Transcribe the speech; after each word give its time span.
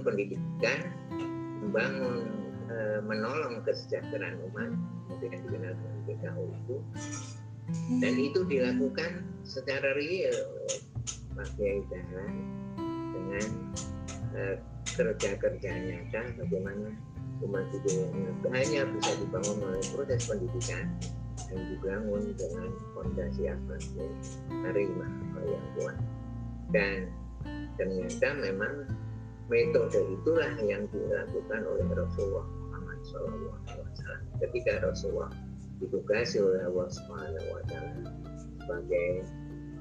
membangun 0.00 0.16
pendidikan, 0.16 0.80
membangun 1.60 2.18
e, 2.72 2.76
menolong 3.04 3.60
kesejahteraan 3.68 4.40
umat, 4.50 4.72
yang 5.20 5.42
dikenal 5.44 5.74
dengan 5.76 6.00
PKU 6.08 6.44
itu, 6.48 6.76
dan 8.00 8.14
itu 8.16 8.40
dilakukan 8.48 9.12
secara 9.44 9.92
real 9.92 10.32
oleh 10.32 10.80
Pak 11.36 11.48
Kiai 11.60 11.80
dengan 11.92 13.44
e, 14.32 14.40
kerja-kerja 14.96 15.70
nyata 15.84 16.22
bagaimana 16.40 16.88
umat 17.40 17.64
itu 17.72 18.04
hanya 18.52 18.84
bisa 18.96 19.12
dibangun 19.20 19.58
oleh 19.64 19.84
proses 19.96 20.28
pendidikan 20.28 20.84
yang 21.52 21.62
dibangun 21.72 22.22
dengan 22.36 22.68
fondasi 22.92 23.48
akhlak 23.48 23.84
karimah 24.48 25.12
yang 25.40 25.66
kuat 25.78 25.98
dan 26.70 27.08
ternyata 27.80 28.28
memang 28.38 28.74
metode 29.50 29.98
itulah 30.14 30.54
yang 30.62 30.86
dilakukan 30.94 31.60
oleh 31.66 31.86
Rasulullah 31.90 32.46
Muhammad 32.70 32.98
SAW 33.02 33.58
ketika 34.38 34.78
Rasulullah 34.86 35.34
ditugasi 35.82 36.38
oleh 36.38 36.62
Allah 36.70 36.86
Subhanahu 36.88 37.48
Wa 37.50 37.62
Taala 37.66 38.10
sebagai 38.62 39.08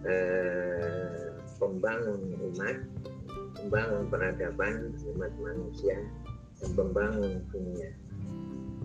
eh, 0.10 1.30
pembangun 1.62 2.20
umat, 2.50 2.78
pembangun 3.62 4.04
peradaban 4.10 4.96
umat 5.16 5.32
manusia 5.38 6.00
dan 6.64 6.70
pembangun 6.74 7.44
dunia. 7.54 7.92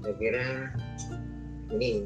Saya 0.05 0.15
kira 0.21 0.47
ini 1.73 2.05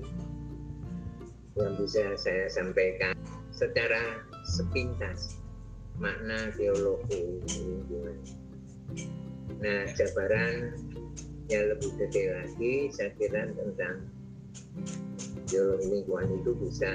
yang 1.59 1.75
bisa 1.75 2.15
saya 2.15 2.47
sampaikan 2.47 3.19
secara 3.51 4.23
sepintas 4.47 5.43
makna 5.99 6.55
teologi 6.55 7.43
lingkungan. 7.59 8.48
Nah, 9.59 9.81
jabaran 9.99 10.79
yang 11.49 11.65
lebih 11.73 11.91
detail 11.97 12.45
lagi 12.45 12.93
saya 12.93 13.11
kira 13.17 13.49
tentang 13.57 14.05
teologi 15.49 15.87
lingkungan 15.89 16.29
itu 16.45 16.53
bisa 16.61 16.93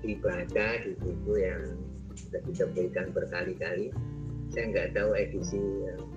dibaca 0.00 0.66
di 0.86 0.92
buku 1.02 1.32
yang 1.42 1.62
sudah 2.14 2.40
diterbitkan 2.46 3.10
berkali-kali. 3.10 3.90
Saya 4.54 4.70
nggak 4.70 4.94
tahu 4.94 5.10
edisi 5.18 5.58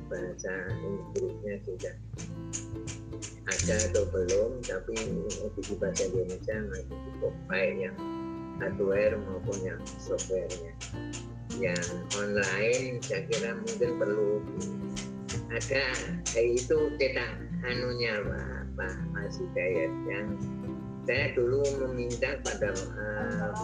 bahasa 0.08 0.54
Inggrisnya 0.86 1.56
sudah 1.66 1.96
ada 3.48 3.76
atau 3.92 4.04
belum 4.14 4.62
tapi 4.62 4.94
edisi 5.42 5.74
bahasa 5.82 6.06
Indonesia 6.06 6.56
masih 6.70 6.98
cukup 7.10 7.34
baik 7.50 7.74
yang 7.90 7.98
hardware 8.62 9.18
maupun 9.26 9.58
yang 9.66 9.82
softwarenya 9.98 10.74
yang 11.56 11.88
online 12.20 13.00
saya 13.00 13.24
kira 13.32 13.56
mungkin 13.56 13.92
perlu 13.96 14.44
ada 15.48 15.86
kayak 16.28 16.60
itu 16.60 16.78
cetak 17.00 17.32
anunya 17.64 18.20
Pak, 18.22 18.64
Pak 18.76 18.96
Mas 19.16 19.40
Hidayat 19.40 19.94
yang 20.12 20.28
saya 21.08 21.32
dulu 21.40 21.64
meminta 21.88 22.36
pada 22.44 22.76
uh, 22.76 23.56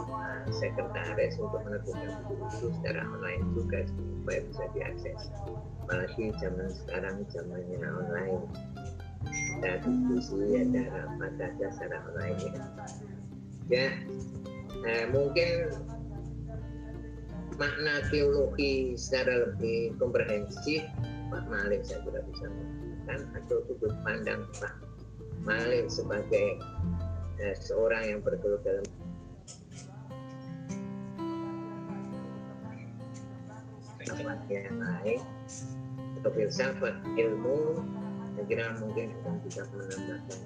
sekretaris 0.48 1.36
untuk 1.36 1.60
menerbitkan 1.68 2.24
buku 2.24 2.48
itu 2.56 2.68
secara 2.80 3.04
online 3.04 3.44
juga 3.52 3.84
supaya 3.92 4.40
bisa 4.48 4.64
diakses. 4.72 5.20
Apalagi 5.84 6.32
zaman 6.40 6.72
sekarang 6.72 7.16
zamannya 7.36 7.84
online. 7.84 8.48
Ada 9.60 9.84
diskusi 9.84 10.56
ada 10.56 10.84
rapat 10.88 11.32
saja 11.36 11.68
secara 11.76 11.98
online 12.08 12.38
ya. 12.40 12.52
Ya 13.68 13.88
eh, 14.88 15.06
mungkin 15.12 15.72
makna 17.58 18.02
teologi 18.10 18.98
secara 18.98 19.50
lebih 19.50 19.94
komprehensif 20.02 20.82
Pak 21.30 21.44
Malik 21.50 21.86
saya 21.86 22.02
kira 22.06 22.22
bisa 22.30 22.46
mengatakan 22.50 23.20
atau 23.38 23.58
sudut 23.70 23.94
pandang 24.02 24.42
Pak 24.58 24.74
Malik 25.46 25.90
sebagai 25.92 26.58
eh, 27.42 27.56
seorang 27.58 28.04
yang 28.18 28.20
bergelut 28.22 28.62
dalam 28.66 28.86
yang 34.52 34.78
lain 34.78 35.20
atau 36.22 36.30
filsafat 36.36 36.96
ilmu 37.18 37.82
saya 38.34 38.46
kira 38.50 38.66
mungkin 38.82 39.14
akan 39.24 39.36
bisa 39.46 39.62
menambahkan 39.72 40.40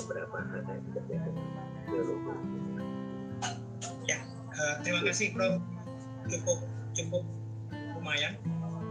beberapa 0.00 0.36
hal 0.48 0.60
yang 0.64 0.80
terkait 0.96 1.20
dengan 1.28 1.66
teologi. 1.84 2.34
Ya, 4.08 4.18
uh, 4.56 4.74
terima 4.80 5.04
kasih 5.04 5.36
Prof. 5.36 5.77
Cukup 6.28 6.58
cukup 6.92 7.24
lumayan. 7.96 8.36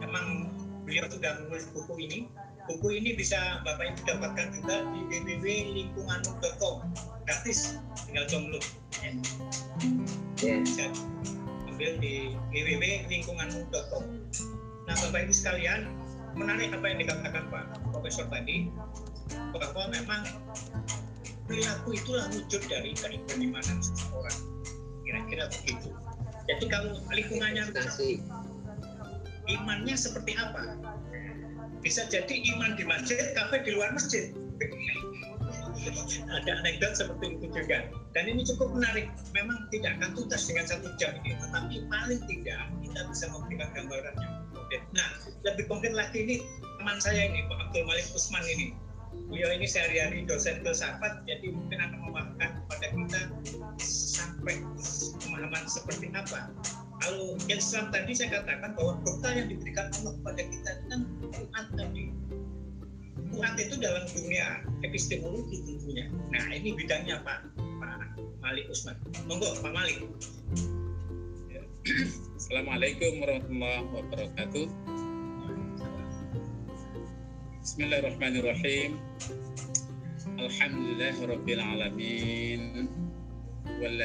Memang 0.01 0.51
beliau 0.85 1.07
sudah 1.09 1.41
menulis 1.43 1.69
buku 1.73 1.93
ini. 2.01 2.19
Buku 2.67 2.99
ini 2.99 3.15
bisa 3.15 3.63
Bapak 3.63 3.95
Ibu 3.95 3.99
dapatkan 4.03 4.47
juga 4.59 4.83
di 4.91 4.99
www.lingkungan.com 5.07 6.75
gratis, 7.23 7.79
tinggal 8.07 8.27
download. 8.27 8.63
Ya. 8.99 9.11
Yeah. 10.39 10.59
Bisa 10.63 10.85
ambil 11.71 11.95
di 11.99 12.35
www.lingkungan.com. 12.51 14.03
Nah, 14.87 14.95
Bapak 14.99 15.19
Ibu 15.27 15.33
sekalian, 15.35 15.87
menarik 16.35 16.75
apa 16.75 16.85
yang 16.91 16.99
dikatakan 17.03 17.43
Pak 17.51 17.65
Profesor 17.91 18.27
tadi 18.27 18.71
bahwa 19.55 19.83
memang 19.91 20.23
perilaku 21.47 21.95
itulah 21.95 22.27
wujud 22.31 22.61
dari 22.67 22.91
keimanan 22.95 23.79
seseorang 23.79 24.39
kira-kira 25.07 25.47
begitu 25.47 25.89
jadi 26.47 26.65
kalau 26.71 26.95
lingkungannya 27.11 27.75
rusak 27.75 28.23
imannya 29.47 29.95
seperti 29.95 30.35
apa? 30.35 30.75
Bisa 31.79 32.07
jadi 32.07 32.35
iman 32.55 32.75
di 32.75 32.83
masjid 32.83 33.19
kafe 33.35 33.63
di 33.63 33.71
luar 33.75 33.95
masjid. 33.95 34.31
Ada 36.41 36.51
anekdot 36.63 36.93
seperti 36.99 37.39
itu 37.39 37.47
juga. 37.53 37.87
Dan 38.11 38.23
ini 38.27 38.43
cukup 38.43 38.75
menarik. 38.75 39.07
Memang 39.31 39.71
tidak 39.71 39.99
akan 40.01 40.17
tuntas 40.17 40.43
dengan 40.49 40.65
satu 40.67 40.89
jam 40.99 41.15
ini 41.23 41.37
tetapi 41.39 41.75
paling 41.87 42.21
tidak 42.27 42.61
kita 42.83 42.99
bisa 43.07 43.25
memberikan 43.31 43.69
gambaran 43.71 44.15
yang 44.19 44.33
konkret. 44.51 44.83
Nah 44.91 45.07
lebih 45.47 45.65
konkret 45.71 45.93
lagi 45.95 46.17
ini 46.27 46.35
teman 46.81 46.97
saya 46.99 47.29
ini 47.29 47.45
Pak 47.47 47.71
Abdul 47.71 47.83
Malik 47.87 48.07
Usman 48.11 48.43
ini. 48.47 48.67
Beliau 49.31 49.49
ini 49.49 49.65
sehari-hari 49.65 50.27
dosen 50.27 50.61
filsafat 50.61 51.23
jadi 51.25 51.49
mungkin 51.49 51.79
akan 51.79 51.99
memahamkan 52.05 52.49
kepada 52.63 52.87
kita 52.91 53.21
sampai 53.81 54.61
pemahaman 55.47 55.63
seperti 55.71 56.11
apa? 56.11 56.51
Kalau 56.99 57.39
Islam 57.47 57.87
tadi 57.93 58.11
saya 58.11 58.43
katakan 58.43 58.75
bahwa 58.75 58.99
bekal 58.99 59.31
yang 59.31 59.47
diberikan 59.47 59.87
Allah 60.01 60.11
kepada 60.19 60.41
kita 60.43 60.71
kan 60.91 60.99
Quran 61.23 61.65
tadi 61.77 62.03
Quran 63.31 63.53
itu 63.55 63.75
dalam 63.79 64.03
dunia 64.11 64.45
epistemologi 64.83 65.63
tentunya. 65.63 66.11
Nah 66.35 66.43
ini 66.51 66.75
bidangnya 66.75 67.23
Pak. 67.23 67.47
Pak 67.79 68.19
Malik 68.43 68.67
Usman. 68.67 68.99
Monggo 69.29 69.55
Pak 69.63 69.71
Malik. 69.71 70.03
Assalamualaikum 72.35 73.23
warahmatullahi 73.23 73.87
wabarakatuh. 73.95 74.67
Bismillahirrahmanirrahim. 77.63 78.99
Alhamdulillah 80.37 81.15
rabbil 81.23 81.61
alamin. 81.63 83.06
Wal 83.77 84.01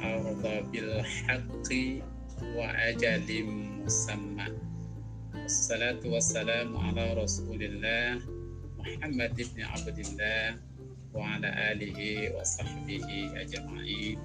arda 0.00 0.54
bil 0.72 0.92
haqqi 1.04 2.00
wa 2.56 2.72
ajalim 2.88 3.84
musamma. 3.84 4.48
Wassalatu 5.36 6.16
wassalamu 6.16 6.80
ala 6.80 7.20
Rasulillah 7.20 8.16
Muhammad 8.80 9.36
ibn 9.36 9.60
Abdullah 9.60 10.56
wa 11.12 11.36
ala 11.36 11.52
alihi 11.76 12.32
wa 12.32 12.40
sahbihi 12.40 13.36
ajma'in. 13.44 14.16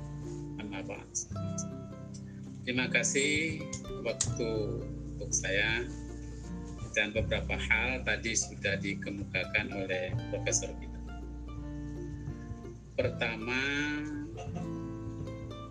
Amma 0.64 0.80
ba'd. 0.88 1.12
Terima 2.64 2.88
kasih 2.88 3.60
waktu 4.08 4.50
untuk 5.20 5.32
saya 5.36 5.84
dan 6.96 7.12
beberapa 7.12 7.60
hal 7.60 8.02
tadi 8.08 8.32
sudah 8.32 8.80
dikemukakan 8.80 9.76
oleh 9.76 10.16
profesor 10.32 10.72
kita. 10.80 10.89
Pertama, 13.00 13.64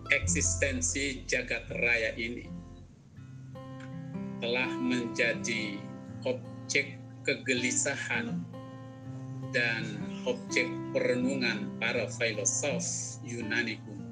eksistensi 0.09 1.21
jagat 1.29 1.61
raya 1.77 2.17
ini 2.17 2.49
telah 4.41 4.65
menjadi 4.81 5.77
objek 6.25 6.97
kegelisahan 7.21 8.33
dan 9.53 9.83
objek 10.25 10.65
perenungan 10.89 11.69
para 11.77 12.09
filosof 12.09 12.81
Yunani 13.21 13.77
kuno. 13.85 14.09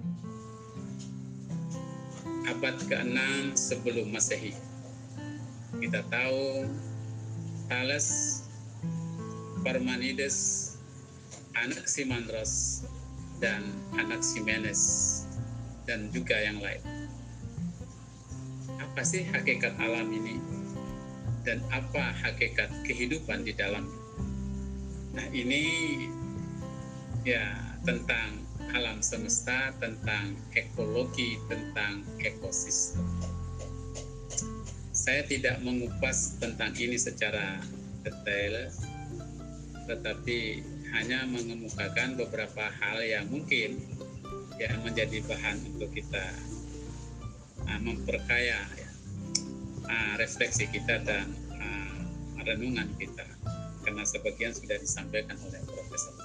Abad 2.53 2.77
ke-6 2.85 3.57
sebelum 3.57 4.13
Masehi. 4.13 4.53
Kita 5.81 6.05
tahu 6.13 6.69
Thales, 7.65 8.09
Parmenides, 9.65 10.77
Anaximandros, 11.57 12.85
dan 13.37 13.61
Anaximenes, 13.97 14.81
dan 15.85 16.09
juga 16.11 16.35
yang 16.37 16.59
lain. 16.59 16.81
Apa 18.77 19.01
sih 19.05 19.23
hakikat 19.29 19.77
alam 19.77 20.09
ini 20.09 20.41
dan 21.47 21.63
apa 21.71 22.11
hakikat 22.11 22.67
kehidupan 22.83 23.47
di 23.47 23.55
dalamnya. 23.55 24.01
Nah 25.15 25.27
ini 25.31 25.63
ya 27.23 27.55
tentang 27.87 28.43
alam 28.75 28.99
semesta, 28.99 29.71
tentang 29.79 30.35
ekologi, 30.59 31.39
tentang 31.47 32.03
ekosistem. 32.19 33.05
Saya 34.91 35.23
tidak 35.23 35.63
mengupas 35.63 36.35
tentang 36.41 36.75
ini 36.75 36.99
secara 36.99 37.63
detail, 38.03 38.67
tetapi 39.87 40.67
hanya 40.97 41.29
mengemukakan 41.29 42.17
beberapa 42.17 42.73
hal 42.81 43.05
yang 43.05 43.29
mungkin 43.29 43.77
yang 44.57 44.81
menjadi 44.81 45.21
bahan 45.29 45.61
untuk 45.69 45.93
kita 45.93 46.25
uh, 47.69 47.79
memperkaya 47.85 48.57
ya, 48.57 48.89
uh, 49.85 50.13
refleksi 50.17 50.65
kita 50.65 50.97
dan 51.05 51.29
uh, 51.53 52.01
renungan 52.41 52.89
kita. 52.97 53.29
Karena 53.85 54.03
sebagian 54.09 54.57
sudah 54.57 54.81
disampaikan 54.81 55.37
oleh 55.45 55.61
Profesor. 55.69 56.17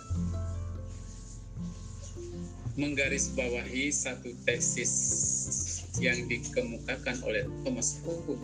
Menggarisbawahi 2.73 3.93
satu 3.93 4.33
tesis 4.49 4.93
yang 6.01 6.17
dikemukakan 6.33 7.21
oleh 7.29 7.45
Thomas 7.61 8.01
Kuhn. 8.01 8.41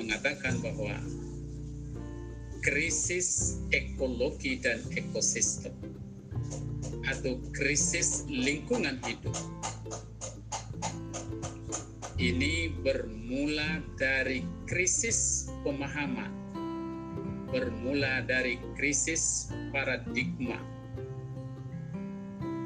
Mengatakan 0.00 0.56
bahwa 0.64 0.96
krisis 2.66 3.62
ekologi 3.70 4.58
dan 4.58 4.82
ekosistem 4.98 5.70
atau 7.06 7.38
krisis 7.54 8.26
lingkungan 8.26 8.98
hidup. 9.06 9.38
Ini 12.18 12.74
bermula 12.82 13.86
dari 13.94 14.42
krisis 14.66 15.46
pemahaman, 15.62 16.34
bermula 17.54 18.26
dari 18.26 18.58
krisis 18.74 19.54
paradigma 19.70 20.58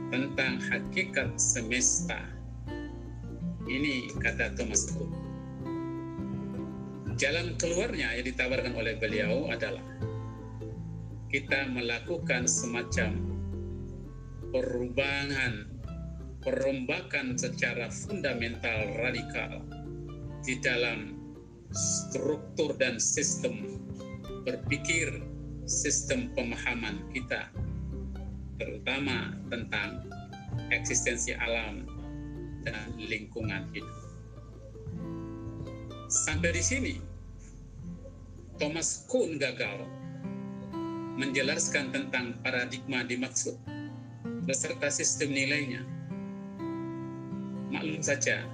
tentang 0.08 0.64
hakikat 0.64 1.37
semesta. 1.37 2.25
Ini 3.69 4.17
kata 4.17 4.56
Thomas 4.56 4.88
Kuhn. 4.97 5.20
Jalan 7.21 7.53
keluarnya 7.61 8.17
yang 8.17 8.25
ditawarkan 8.33 8.81
oleh 8.81 8.97
beliau 8.97 9.53
adalah 9.53 9.85
kita 11.29 11.69
melakukan 11.69 12.49
semacam 12.49 13.13
perubahan, 14.49 15.69
perombakan 16.41 17.37
secara 17.37 17.93
fundamental 17.93 18.89
radikal 19.05 19.61
di 20.49 20.57
dalam 20.65 21.21
struktur 21.77 22.73
dan 22.81 22.97
sistem 22.97 23.85
berpikir, 24.49 25.21
sistem 25.69 26.33
pemahaman 26.33 27.05
kita, 27.13 27.53
terutama 28.57 29.37
tentang 29.53 30.09
eksistensi 30.73 31.37
alam 31.37 31.85
dan 32.65 32.97
lingkungan 32.97 33.69
hidup. 33.77 34.01
Sampai 36.09 36.57
di 36.57 36.65
sini, 36.65 37.10
Thomas 38.61 39.09
Kuhn 39.09 39.41
gagal 39.41 39.89
menjelaskan 41.17 41.97
tentang 41.97 42.37
paradigma 42.45 43.01
dimaksud 43.01 43.57
beserta 44.45 44.93
sistem 44.93 45.33
nilainya. 45.33 45.81
Maklum 47.73 48.05
saja, 48.05 48.45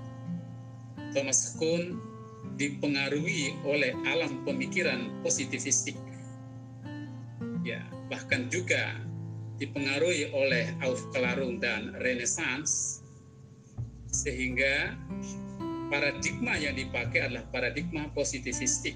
Thomas 1.10 1.58
Kuhn 1.58 1.98
dipengaruhi 2.54 3.58
oleh 3.66 3.98
alam 4.06 4.46
pemikiran 4.46 5.10
positivistik. 5.26 5.98
Ya, 7.66 7.82
bahkan 8.06 8.46
juga 8.46 9.02
dipengaruhi 9.58 10.30
oleh 10.30 10.70
Aufklärung 10.86 11.58
dan 11.58 11.98
Renaissance 11.98 13.02
sehingga 14.06 14.94
paradigma 15.90 16.54
yang 16.54 16.78
dipakai 16.78 17.26
adalah 17.26 17.42
paradigma 17.50 18.06
positivistik 18.14 18.94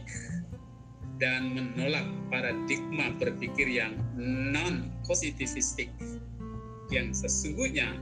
dan 1.21 1.53
menolak 1.53 2.09
paradigma 2.33 3.13
berpikir 3.21 3.69
yang 3.69 3.95
non 4.17 4.89
positivistik 5.05 5.93
yang 6.91 7.13
sesungguhnya 7.15 7.93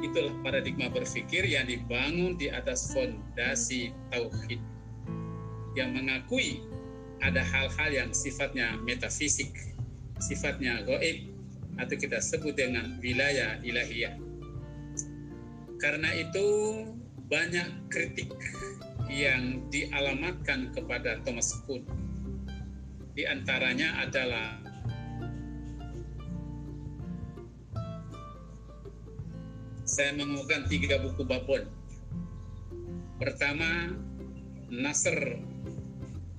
itulah 0.00 0.32
paradigma 0.46 0.86
berpikir 0.88 1.42
yang 1.42 1.66
dibangun 1.66 2.38
di 2.38 2.48
atas 2.48 2.94
fondasi 2.94 3.90
tauhid 4.14 4.62
yang 5.74 5.92
mengakui 5.94 6.62
ada 7.18 7.42
hal-hal 7.42 7.90
yang 7.90 8.10
sifatnya 8.14 8.78
metafisik, 8.86 9.50
sifatnya 10.22 10.86
goib 10.86 11.34
atau 11.78 11.94
kita 11.98 12.22
sebut 12.22 12.54
dengan 12.54 12.98
wilayah 13.02 13.58
ilahiyah. 13.62 14.14
Karena 15.78 16.10
itu 16.14 16.46
banyak 17.30 17.90
kritik 17.90 18.30
yang 19.06 19.62
dialamatkan 19.70 20.74
kepada 20.74 21.22
Thomas 21.22 21.54
Kuhn. 21.66 21.86
Di 23.18 23.26
antaranya 23.26 23.98
adalah 23.98 24.62
saya 29.82 30.14
mengumpulkan 30.14 30.70
tiga 30.70 31.02
buku 31.02 31.26
Babon. 31.26 31.66
Pertama, 33.18 33.90
Nasr 34.70 35.34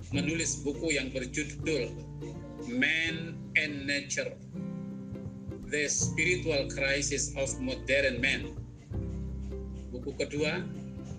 menulis 0.08 0.64
buku 0.64 0.96
yang 0.96 1.12
berjudul 1.12 1.92
Man 2.72 3.36
and 3.60 3.84
Nature, 3.84 4.32
The 5.68 5.84
Spiritual 5.84 6.72
Crisis 6.72 7.36
of 7.36 7.52
Modern 7.60 8.24
Man. 8.24 8.56
Buku 9.92 10.16
kedua, 10.16 10.64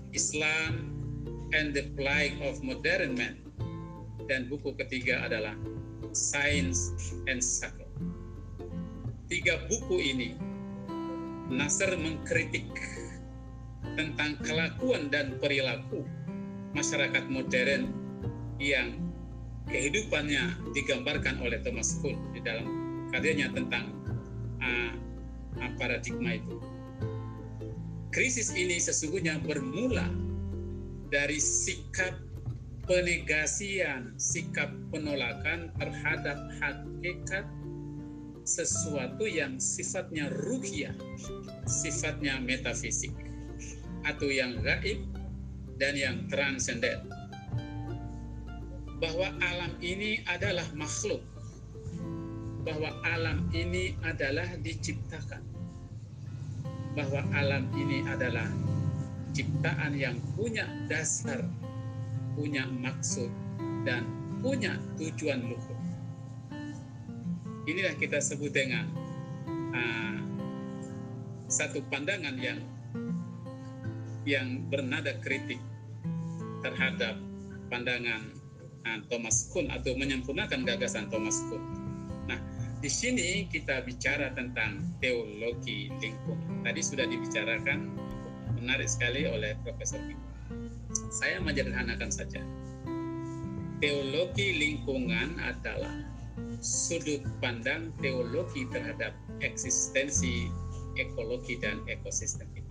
Islam 0.09 0.89
and 1.53 1.77
the 1.77 1.85
Plague 1.93 2.41
of 2.41 2.65
Modern 2.65 3.13
Man. 3.13 3.50
Dan 4.29 4.49
buku 4.49 4.73
ketiga 4.77 5.25
adalah 5.25 5.55
Science 6.11 6.91
and 7.29 7.39
Sacred. 7.39 7.87
Tiga 9.31 9.63
buku 9.71 9.97
ini 10.01 10.35
Nasr 11.51 11.95
mengkritik 11.99 12.67
tentang 13.99 14.39
kelakuan 14.39 15.11
dan 15.11 15.35
perilaku 15.39 16.07
masyarakat 16.71 17.27
modern 17.27 17.91
yang 18.55 18.95
kehidupannya 19.67 20.55
digambarkan 20.71 21.43
oleh 21.43 21.59
Thomas 21.59 21.99
Kuhn 21.99 22.15
di 22.31 22.39
dalam 22.39 22.67
karyanya 23.11 23.51
tentang 23.51 23.91
uh, 24.63 24.93
paradigma 25.75 26.39
itu. 26.39 26.57
Krisis 28.11 28.51
ini 28.55 28.79
sesungguhnya 28.79 29.39
bermula 29.43 30.07
dari 31.11 31.39
sikap 31.39 32.15
penegasian, 32.91 34.11
sikap 34.19 34.67
penolakan 34.91 35.71
terhadap 35.79 36.35
hakikat 36.59 37.47
sesuatu 38.43 39.23
yang 39.23 39.55
sifatnya 39.63 40.27
ruhiyah, 40.43 40.91
sifatnya 41.63 42.35
metafisik, 42.43 43.15
atau 44.03 44.27
yang 44.27 44.59
gaib 44.59 45.07
dan 45.79 45.95
yang 45.95 46.27
transenden. 46.27 47.07
Bahwa 48.99 49.39
alam 49.39 49.71
ini 49.79 50.27
adalah 50.27 50.67
makhluk, 50.75 51.23
bahwa 52.67 52.91
alam 53.07 53.47
ini 53.55 53.95
adalah 54.03 54.51
diciptakan, 54.59 55.39
bahwa 56.99 57.23
alam 57.39 57.71
ini 57.71 58.03
adalah 58.03 58.51
ciptaan 59.31 59.95
yang 59.95 60.19
punya 60.35 60.67
dasar, 60.91 61.39
punya 62.33 62.65
maksud, 62.67 63.29
dan 63.83 64.07
punya 64.41 64.77
tujuan 64.97 65.45
luhur 65.45 65.81
inilah 67.69 67.93
kita 67.97 68.17
sebut 68.17 68.49
dengan 68.53 68.89
uh, 69.73 70.19
satu 71.51 71.83
pandangan 71.91 72.37
yang 72.39 72.59
yang 74.25 74.65
bernada 74.69 75.17
kritik 75.21 75.57
terhadap 76.61 77.17
pandangan 77.73 78.21
uh, 78.85 78.99
Thomas 79.09 79.49
Kuhn 79.49 79.69
atau 79.69 79.97
menyempurnakan 79.97 80.65
gagasan 80.65 81.09
Thomas 81.09 81.41
Kuhn. 81.49 81.61
Nah, 82.29 82.37
di 82.81 82.89
sini 82.89 83.49
kita 83.49 83.81
bicara 83.81 84.33
tentang 84.37 84.85
teologi 85.01 85.89
lingkungan. 86.01 86.61
Tadi 86.61 86.81
sudah 86.85 87.05
dibicarakan 87.09 87.97
menarik 88.61 88.85
sekali 88.85 89.25
oleh 89.25 89.57
Profesor 89.65 89.97
Saya 91.11 91.43
menyederhanakan 91.43 92.07
saja. 92.07 92.39
Teologi 93.83 94.55
lingkungan 94.55 95.35
adalah 95.43 96.07
sudut 96.63 97.19
pandang 97.43 97.91
teologi 97.99 98.63
terhadap 98.71 99.11
eksistensi 99.43 100.47
ekologi 100.95 101.59
dan 101.59 101.83
ekosistem 101.91 102.47
itu. 102.55 102.69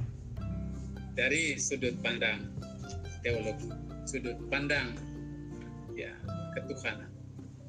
dari 1.18 1.58
sudut 1.60 1.92
pandang 2.00 2.48
teologi, 3.20 3.68
sudut 4.08 4.40
pandang 4.48 4.96
ya 5.92 6.16
ketuhanan. 6.56 7.12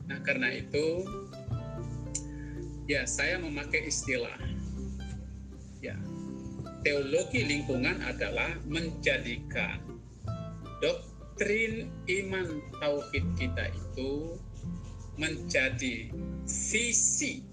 Nah, 0.08 0.24
karena 0.24 0.56
itu 0.56 1.04
ya 2.88 3.04
saya 3.04 3.42
memakai 3.42 3.92
istilah 3.92 4.40
ya 5.84 5.98
teologi 6.86 7.44
lingkungan 7.44 8.00
adalah 8.08 8.56
menjadikan 8.70 9.91
doktrin 10.82 11.94
iman 12.10 12.60
tauhid 12.82 13.26
kita 13.38 13.70
itu 13.72 14.36
menjadi 15.22 16.10
visi 16.50 17.46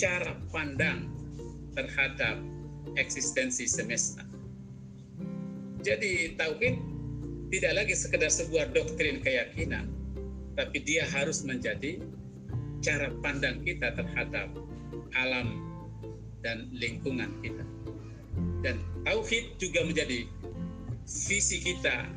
cara 0.00 0.36
pandang 0.50 1.12
terhadap 1.76 2.40
eksistensi 2.96 3.68
semesta. 3.68 4.24
Jadi 5.84 6.34
tauhid 6.34 6.76
tidak 7.52 7.72
lagi 7.84 7.94
sekedar 7.94 8.32
sebuah 8.32 8.74
doktrin 8.74 9.22
keyakinan, 9.22 9.86
tapi 10.58 10.82
dia 10.82 11.06
harus 11.06 11.46
menjadi 11.46 12.02
cara 12.82 13.12
pandang 13.22 13.62
kita 13.62 13.94
terhadap 13.94 14.50
alam 15.14 15.62
dan 16.42 16.66
lingkungan 16.74 17.30
kita. 17.44 17.62
Dan 18.64 18.82
tauhid 19.06 19.56
juga 19.62 19.86
menjadi 19.86 20.26
visi 21.06 21.62
kita, 21.62 22.10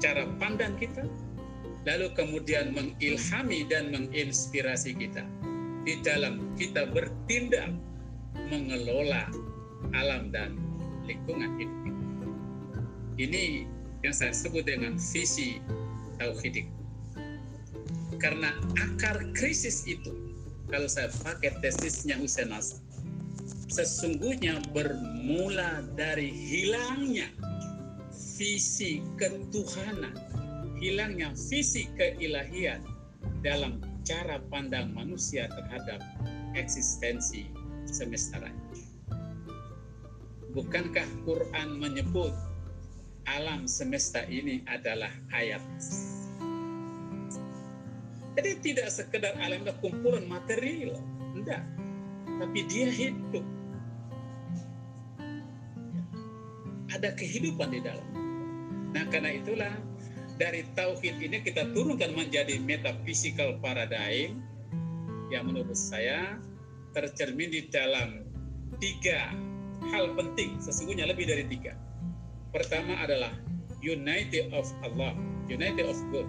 cara 0.00 0.24
pandang 0.40 0.74
kita, 0.80 1.04
lalu 1.84 2.08
kemudian 2.16 2.72
mengilhami 2.72 3.68
dan 3.68 3.92
menginspirasi 3.92 4.96
kita 4.96 5.24
di 5.84 6.00
dalam 6.04 6.52
kita 6.56 6.88
bertindak 6.92 7.72
mengelola 8.48 9.28
alam 9.96 10.32
dan 10.32 10.56
lingkungan 11.04 11.56
hidup. 11.60 11.78
Ini 13.20 13.68
yang 14.00 14.16
saya 14.16 14.32
sebut 14.32 14.64
dengan 14.64 14.96
visi 14.96 15.60
tauhidik. 16.16 16.68
Karena 18.20 18.52
akar 18.76 19.16
krisis 19.32 19.84
itu, 19.88 20.12
kalau 20.68 20.88
saya 20.88 21.08
pakai 21.24 21.56
tesisnya 21.64 22.20
Hussein 22.20 22.52
Nasr, 22.52 22.80
sesungguhnya 23.72 24.60
bermula 24.76 25.84
dari 25.96 26.28
hilangnya 26.28 27.32
visi 28.40 29.04
ketuhanan, 29.20 30.16
hilangnya 30.80 31.36
visi 31.52 31.92
keilahian 31.92 32.80
dalam 33.44 33.84
cara 34.00 34.40
pandang 34.48 34.96
manusia 34.96 35.44
terhadap 35.52 36.00
eksistensi 36.56 37.52
semesta 37.84 38.40
raya. 38.40 38.64
Bukankah 40.56 41.04
Quran 41.28 41.76
menyebut 41.76 42.32
alam 43.28 43.68
semesta 43.68 44.24
ini 44.24 44.64
adalah 44.64 45.12
ayat 45.36 45.60
jadi 48.40 48.56
tidak 48.62 48.88
sekedar 48.88 49.36
alam 49.36 49.68
kumpulan 49.84 50.24
material, 50.24 50.96
enggak. 51.36 51.60
Tapi 52.24 52.58
dia 52.72 52.88
hidup. 52.88 53.44
Ada 56.88 57.12
kehidupan 57.20 57.68
di 57.74 57.84
dalam. 57.84 58.09
Nah 58.90 59.04
karena 59.08 59.36
itulah 59.36 59.72
dari 60.40 60.64
tauhid 60.74 61.20
ini 61.20 61.44
kita 61.44 61.68
turunkan 61.76 62.16
menjadi 62.16 62.58
metaphysical 62.62 63.60
paradigm 63.60 64.40
yang 65.30 65.46
menurut 65.46 65.76
saya 65.76 66.40
tercermin 66.96 67.54
di 67.54 67.70
dalam 67.70 68.26
tiga 68.82 69.30
hal 69.94 70.12
penting, 70.18 70.58
sesungguhnya 70.58 71.06
lebih 71.06 71.28
dari 71.28 71.46
tiga. 71.46 71.78
Pertama 72.50 72.98
adalah 72.98 73.30
unity 73.78 74.50
of 74.50 74.66
Allah, 74.82 75.14
unity 75.46 75.86
of 75.86 75.96
God 76.10 76.26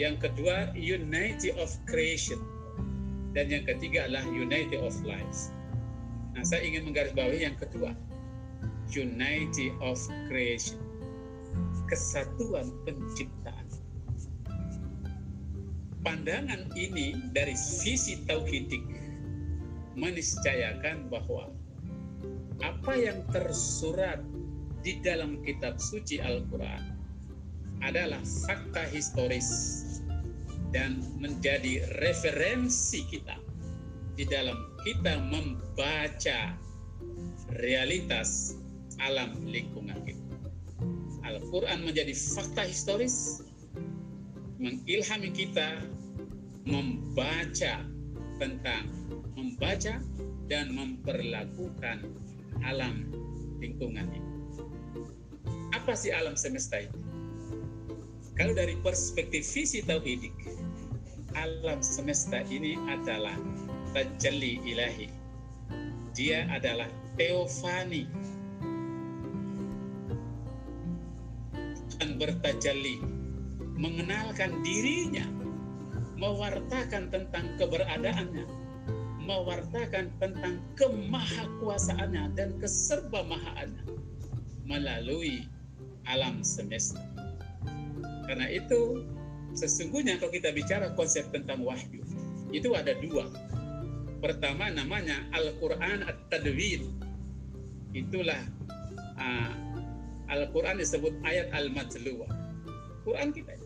yang 0.00 0.16
kedua, 0.16 0.72
unity 0.72 1.52
of 1.60 1.68
creation. 1.84 2.40
Dan 3.36 3.52
yang 3.52 3.68
ketiga 3.68 4.08
adalah 4.08 4.26
unity 4.32 4.80
of 4.80 4.96
life. 5.04 5.52
Nah, 6.34 6.42
saya 6.42 6.64
ingin 6.64 6.88
menggarisbawahi 6.88 7.46
yang 7.46 7.56
kedua. 7.60 7.94
Unity 8.90 9.70
of 9.84 10.00
creation. 10.26 10.80
Kesatuan 11.90 12.70
penciptaan. 12.86 13.66
Pandangan 16.06 16.70
ini 16.78 17.18
dari 17.34 17.58
sisi 17.58 18.22
tauhidik 18.30 18.80
meniscayakan 19.98 21.10
bahwa 21.10 21.50
apa 22.62 22.94
yang 22.94 23.26
tersurat 23.34 24.22
di 24.86 25.02
dalam 25.02 25.42
kitab 25.42 25.82
suci 25.82 26.22
Al-Quran 26.22 26.94
adalah 27.82 28.22
fakta 28.46 28.86
historis 28.94 29.50
dan 30.70 31.02
menjadi 31.18 31.82
referensi 31.98 33.02
kita 33.10 33.34
di 34.14 34.24
dalam 34.30 34.56
kita 34.86 35.18
membaca 35.26 36.54
realitas 37.58 38.54
alam 39.00 39.34
lingkungan. 39.48 39.99
Al-Quran 41.30 41.86
menjadi 41.86 42.10
fakta 42.10 42.66
historis, 42.66 43.46
mengilhami 44.58 45.30
kita 45.30 45.78
membaca 46.66 47.86
tentang 48.42 48.84
membaca 49.38 50.02
dan 50.50 50.74
memperlakukan 50.74 52.10
alam 52.66 53.06
lingkungan 53.62 54.10
ini. 54.10 54.30
Apa 55.70 55.94
sih 55.94 56.10
alam 56.10 56.34
semesta 56.34 56.82
itu? 56.82 56.98
Kalau 58.34 58.56
dari 58.56 58.74
perspektif 58.80 59.46
visi 59.46 59.84
tauhidik, 59.84 60.32
alam 61.38 61.78
semesta 61.84 62.42
ini 62.48 62.74
adalah 62.90 63.36
tajalli 63.94 64.58
ilahi. 64.66 65.08
Dia 66.16 66.48
adalah 66.50 66.90
teofani 67.14 68.08
dan 72.00 72.16
bertajalli, 72.16 72.96
mengenalkan 73.76 74.64
dirinya, 74.64 75.28
mewartakan 76.16 77.12
tentang 77.12 77.44
keberadaannya, 77.60 78.48
mewartakan 79.20 80.08
tentang 80.16 80.64
kemahakuasaannya 80.80 82.32
dan 82.34 82.56
keserbamahaannya 82.56 83.84
melalui 84.64 85.44
alam 86.08 86.40
semesta. 86.40 87.04
Karena 88.24 88.48
itu 88.48 89.04
sesungguhnya 89.52 90.16
kalau 90.16 90.32
kita 90.32 90.56
bicara 90.56 90.96
konsep 90.96 91.28
tentang 91.28 91.60
wahyu 91.60 92.00
itu 92.50 92.72
ada 92.72 92.96
dua. 92.98 93.28
Pertama 94.20 94.68
namanya 94.68 95.24
Al-Quran 95.32 96.04
At-Tadwin. 96.04 96.92
Itulah 97.96 98.38
uh, 99.18 99.52
Al-Quran 100.30 100.78
disebut 100.78 101.14
ayat 101.26 101.50
Al-Matluwa. 101.50 102.30
Quran 103.02 103.34
kita. 103.34 103.58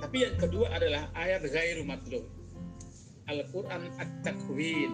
Tapi 0.00 0.16
yang 0.24 0.36
kedua 0.36 0.68
adalah 0.72 1.08
ayat 1.16 1.44
Ghairu 1.48 1.84
Matlu. 1.84 2.24
Al-Quran 3.24 3.88
At-Takwin 3.96 4.92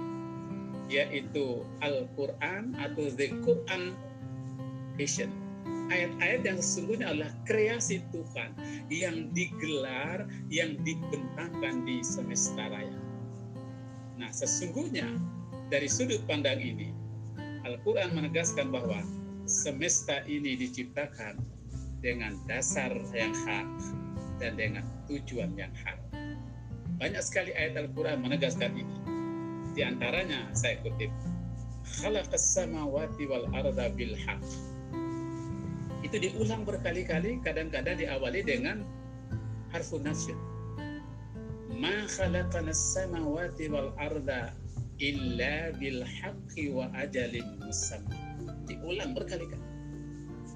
yaitu 0.91 1.63
Al-Quran 1.83 2.75
atau 2.79 3.11
The 3.15 3.31
Quran 3.47 3.95
Vision 4.99 5.31
ayat-ayat 5.91 6.41
yang 6.47 6.59
sesungguhnya 6.63 7.07
adalah 7.11 7.33
kreasi 7.45 8.03
Tuhan 8.15 8.55
yang 8.89 9.35
digelar, 9.35 10.25
yang 10.49 10.79
dibentangkan 10.87 11.83
di 11.83 12.01
semesta 12.07 12.71
raya. 12.71 12.99
Nah, 14.17 14.31
sesungguhnya 14.31 15.07
dari 15.69 15.91
sudut 15.91 16.23
pandang 16.31 16.63
ini, 16.63 16.95
Al-Quran 17.67 18.15
menegaskan 18.15 18.71
bahwa 18.71 19.03
semesta 19.51 20.23
ini 20.31 20.55
diciptakan 20.55 21.43
dengan 21.99 22.39
dasar 22.47 22.95
yang 23.11 23.35
hak 23.35 23.69
dan 24.39 24.55
dengan 24.55 24.87
tujuan 25.11 25.53
yang 25.59 25.75
hak. 25.75 25.99
Banyak 27.03 27.21
sekali 27.21 27.51
ayat 27.59 27.75
Al-Quran 27.75 28.23
menegaskan 28.23 28.73
ini. 28.79 28.97
Di 29.75 29.83
antaranya 29.83 30.47
saya 30.55 30.79
kutip, 30.87 31.11
khalaqas 31.99 32.55
samawati 32.55 33.27
wal 33.27 33.51
arda 33.51 33.91
bil 33.93 34.15
haq 34.15 34.43
itu 36.01 36.17
diulang 36.17 36.65
berkali-kali 36.65 37.43
kadang-kadang 37.45 38.01
diawali 38.01 38.41
dengan 38.41 38.87
harfu 39.69 40.01
nasyin 40.01 40.39
ma 41.77 42.09
khalaqana 42.09 42.73
samawati 42.73 43.69
wal 43.69 43.93
arda 44.01 44.57
illa 45.01 45.73
bil 45.77 46.01
haqqi 46.05 46.73
wa 46.73 46.89
ajalin 46.97 47.45
musamma 47.61 48.30
diulang 48.69 49.17
berkali-kali 49.17 49.67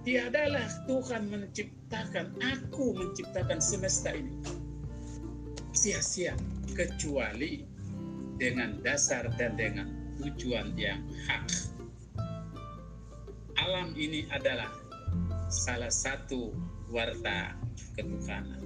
tiadalah 0.04 0.68
Tuhan 0.84 1.32
menciptakan 1.32 2.36
aku 2.44 2.92
menciptakan 2.92 3.58
semesta 3.58 4.12
ini 4.12 4.34
sia-sia 5.72 6.36
kecuali 6.76 7.64
dengan 8.36 8.82
dasar 8.82 9.26
dan 9.40 9.56
dengan 9.56 9.88
tujuan 10.20 10.76
yang 10.76 11.00
hak 11.26 11.74
alam 13.58 13.96
ini 13.96 14.28
adalah 14.28 14.68
salah 15.48 15.88
satu 15.88 16.52
warta 16.90 17.56
ketuhanan. 17.96 18.60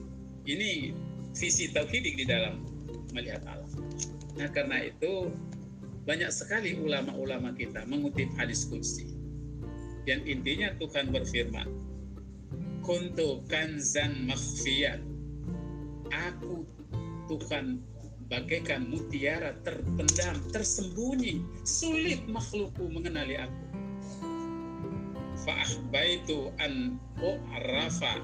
Ini 0.48 0.96
visi 1.36 1.70
tauhidik 1.70 2.18
di 2.18 2.24
dalam 2.24 2.64
melihat 3.12 3.44
alam. 3.46 3.68
Nah 4.40 4.48
karena 4.50 4.88
itu 4.88 5.30
banyak 6.08 6.32
sekali 6.32 6.80
ulama-ulama 6.80 7.52
kita 7.52 7.84
mengutip 7.84 8.32
hadis 8.40 8.64
kursi 8.64 9.12
yang 10.08 10.24
intinya 10.24 10.72
Tuhan 10.80 11.12
berfirman 11.12 11.68
kuntu 12.80 13.44
kanzan 13.52 14.24
makhfiyat 14.24 15.04
aku 16.08 16.64
Tuhan 17.28 17.84
bagaikan 18.28 18.88
mutiara 18.88 19.56
terpendam 19.64 20.36
tersembunyi 20.52 21.40
sulit 21.64 22.24
makhlukku 22.28 22.88
mengenali 22.88 23.40
aku. 23.40 23.64
Fa'ahbaitu 25.48 26.52
an 26.60 27.00
u'rafa 27.20 28.20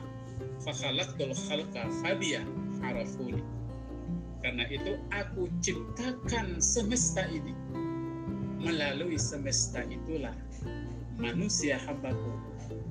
fakhalaqtul 0.61 1.33
khalqa 1.33 1.89
fabiya 2.05 2.45
arafuni 2.85 3.41
karena 4.45 4.69
itu 4.69 5.01
aku 5.09 5.49
ciptakan 5.65 6.61
semesta 6.61 7.25
ini 7.33 7.57
melalui 8.61 9.17
semesta 9.17 9.81
itulah 9.89 10.37
manusia 11.17 11.81
hambaku 11.89 12.37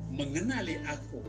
mengenali 0.09 0.81
aku 0.89 1.21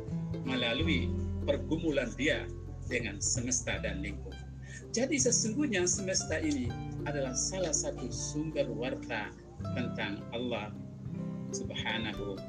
melalui 0.49 1.13
pergumulan 1.45 2.09
dia 2.17 2.49
dengan 2.89 3.21
semesta 3.21 3.77
dan 3.85 4.01
lingkungan. 4.01 4.49
Jadi 4.97 5.21
sesungguhnya 5.21 5.85
semesta 5.85 6.41
ini 6.41 6.73
adalah 7.05 7.37
salah 7.37 7.77
satu 7.77 8.09
sumber 8.09 8.65
warta 8.73 9.29
tentang 9.77 10.25
Allah 10.33 10.73
Subhanahu 11.53 12.41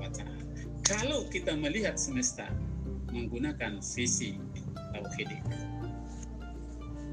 wa 0.00 0.08
taala. 0.16 0.48
Kalau 0.88 1.28
kita 1.28 1.52
melihat 1.52 2.00
semesta 2.00 2.48
menggunakan 3.12 3.84
visi 3.84 4.40
tauhidik 4.96 5.44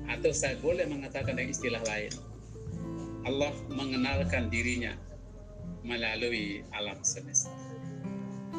atau 0.09 0.31
saya 0.31 0.57
boleh 0.61 0.85
mengatakan 0.85 1.37
dengan 1.37 1.51
istilah 1.51 1.83
lain 1.89 2.13
Allah 3.25 3.53
mengenalkan 3.73 4.53
dirinya 4.53 4.93
melalui 5.81 6.61
alam 6.77 7.01
semesta. 7.01 7.49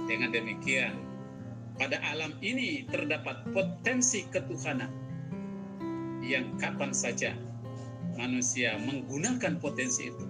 Dengan 0.06 0.34
demikian, 0.34 0.94
pada 1.78 2.02
alam 2.02 2.34
ini 2.42 2.86
terdapat 2.90 3.46
potensi 3.54 4.26
ketuhanan 4.30 4.90
yang 6.22 6.58
kapan 6.58 6.90
saja 6.90 7.38
manusia 8.18 8.74
menggunakan 8.82 9.62
potensi 9.62 10.10
itu 10.10 10.26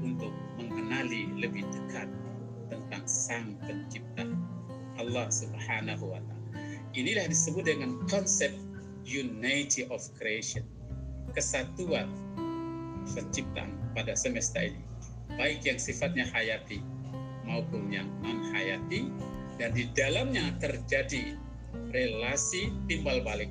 untuk 0.00 0.32
mengenali 0.56 1.28
lebih 1.36 1.66
dekat 1.68 2.08
tentang 2.72 3.04
Sang 3.04 3.52
Pencipta 3.68 4.24
Allah 4.96 5.28
Subhanahu 5.28 6.14
wa 6.14 6.20
taala. 6.24 6.48
Inilah 6.96 7.28
disebut 7.28 7.68
dengan 7.68 8.00
konsep 8.08 8.54
unity 9.08 9.88
of 9.88 10.04
creation, 10.20 10.68
kesatuan 11.32 12.12
penciptaan 13.08 13.72
pada 13.96 14.12
semesta 14.12 14.60
ini 14.60 14.84
baik 15.40 15.64
yang 15.64 15.80
sifatnya 15.80 16.28
hayati 16.28 16.84
maupun 17.48 17.88
yang 17.88 18.08
non 18.20 18.52
hayati 18.52 19.08
dan 19.56 19.72
di 19.72 19.88
dalamnya 19.96 20.52
terjadi 20.60 21.36
relasi 21.92 22.68
timbal 22.84 23.24
balik 23.24 23.48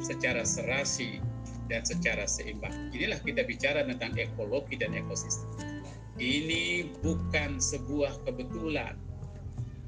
secara 0.00 0.42
serasi 0.42 1.20
dan 1.70 1.84
secara 1.86 2.26
seimbang. 2.26 2.72
Inilah 2.90 3.20
kita 3.22 3.46
bicara 3.46 3.86
tentang 3.86 4.16
ekologi 4.18 4.76
dan 4.80 4.96
ekosistem. 4.96 5.46
Ini 6.18 6.92
bukan 7.00 7.56
sebuah 7.56 8.26
kebetulan, 8.28 8.98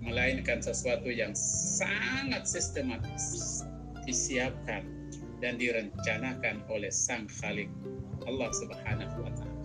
melainkan 0.01 0.63
sesuatu 0.63 1.11
yang 1.11 1.35
sangat 1.37 2.47
sistematis 2.47 3.65
disiapkan 4.05 4.85
dan 5.43 5.61
direncanakan 5.61 6.65
oleh 6.73 6.89
Sang 6.89 7.29
Khalik 7.29 7.69
Allah 8.25 8.51
Subhanahu 8.55 9.17
wa 9.21 9.33
taala. 9.37 9.63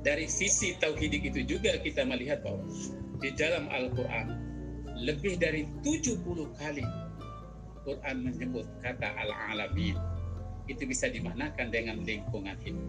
Dari 0.00 0.24
visi 0.28 0.76
tauhidik 0.80 1.28
itu 1.28 1.44
juga 1.44 1.76
kita 1.80 2.04
melihat 2.08 2.40
bahwa 2.40 2.64
di 3.20 3.30
dalam 3.36 3.68
Al-Qur'an 3.68 4.28
lebih 5.00 5.40
dari 5.40 5.68
70 5.84 6.24
kali 6.60 6.84
Quran 7.84 8.16
menyebut 8.24 8.68
kata 8.84 9.08
al-alamin. 9.16 9.96
Itu 10.68 10.86
bisa 10.86 11.08
dimanakan 11.10 11.72
dengan 11.72 12.04
lingkungan 12.04 12.54
hidup. 12.62 12.88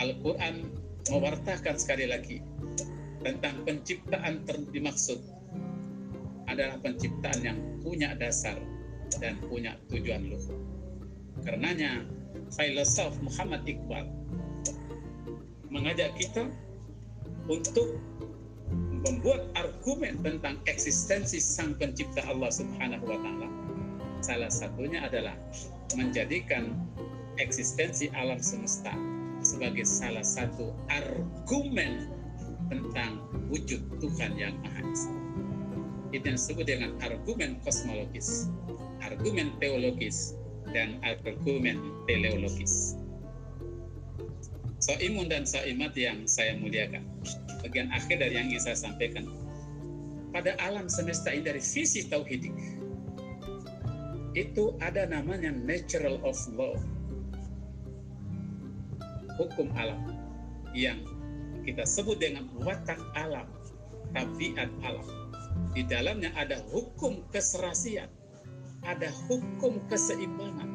Al-Quran 0.00 0.70
mewartakan 1.10 1.76
sekali 1.76 2.08
lagi 2.08 2.40
tentang 3.20 3.62
penciptaan 3.68 4.44
dimaksud 4.72 5.20
adalah 6.54 6.78
penciptaan 6.80 7.40
yang 7.42 7.58
punya 7.82 8.14
dasar 8.14 8.56
dan 9.18 9.36
punya 9.46 9.76
tujuan 9.90 10.30
luhur. 10.30 10.58
Karenanya 11.42 12.06
filosof 12.54 13.18
Muhammad 13.20 13.66
Iqbal 13.66 14.06
mengajak 15.68 16.14
kita 16.16 16.46
untuk 17.50 17.98
membuat 19.04 19.52
argumen 19.58 20.22
tentang 20.24 20.56
eksistensi 20.64 21.36
sang 21.42 21.76
pencipta 21.76 22.24
Allah 22.24 22.48
Subhanahu 22.48 23.04
wa 23.04 23.18
taala. 23.20 23.48
Salah 24.24 24.48
satunya 24.48 25.04
adalah 25.04 25.36
menjadikan 25.92 26.72
eksistensi 27.36 28.08
alam 28.16 28.40
semesta 28.40 28.96
sebagai 29.44 29.84
salah 29.84 30.24
satu 30.24 30.72
argumen 30.88 32.08
tentang 32.72 33.20
wujud 33.52 33.84
Tuhan 34.00 34.40
yang 34.40 34.56
Maha 34.64 34.80
Esa. 34.88 35.23
Itu 36.14 36.30
yang 36.30 36.38
disebut 36.38 36.66
dengan 36.70 36.94
argumen 37.02 37.58
kosmologis, 37.66 38.46
argumen 39.02 39.50
teologis, 39.58 40.38
dan 40.70 41.02
argumen 41.02 41.82
teleologis. 42.06 42.94
Soimun 44.78 45.26
dan 45.26 45.42
soimat 45.42 45.90
yang 45.98 46.22
saya 46.30 46.54
muliakan. 46.54 47.02
Bagian 47.66 47.90
akhir 47.90 48.22
dari 48.22 48.38
yang 48.38 48.46
ingin 48.46 48.62
saya 48.62 48.78
sampaikan. 48.78 49.26
Pada 50.30 50.54
alam 50.62 50.86
semesta 50.86 51.34
ini 51.34 51.42
dari 51.50 51.58
visi 51.58 52.06
tauhidik, 52.06 52.54
itu 54.38 54.78
ada 54.78 55.10
namanya 55.10 55.50
natural 55.50 56.22
of 56.22 56.38
law. 56.54 56.78
Hukum 59.34 59.66
alam 59.74 60.14
yang 60.78 61.02
kita 61.66 61.82
sebut 61.82 62.22
dengan 62.22 62.46
watak 62.62 63.02
alam, 63.18 63.50
tabiat 64.14 64.70
alam. 64.86 65.23
Di 65.74 65.82
dalamnya 65.82 66.30
ada 66.38 66.62
hukum 66.70 67.26
keserasian, 67.34 68.06
ada 68.86 69.10
hukum 69.26 69.82
keseimbangan. 69.90 70.74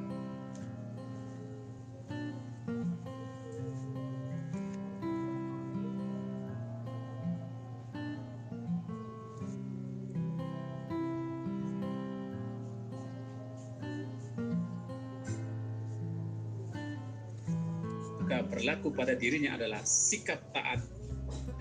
Berlaku 18.49 18.91
pada 18.91 19.15
dirinya 19.15 19.55
adalah 19.55 19.79
sikap 19.87 20.41
taat 20.51 20.83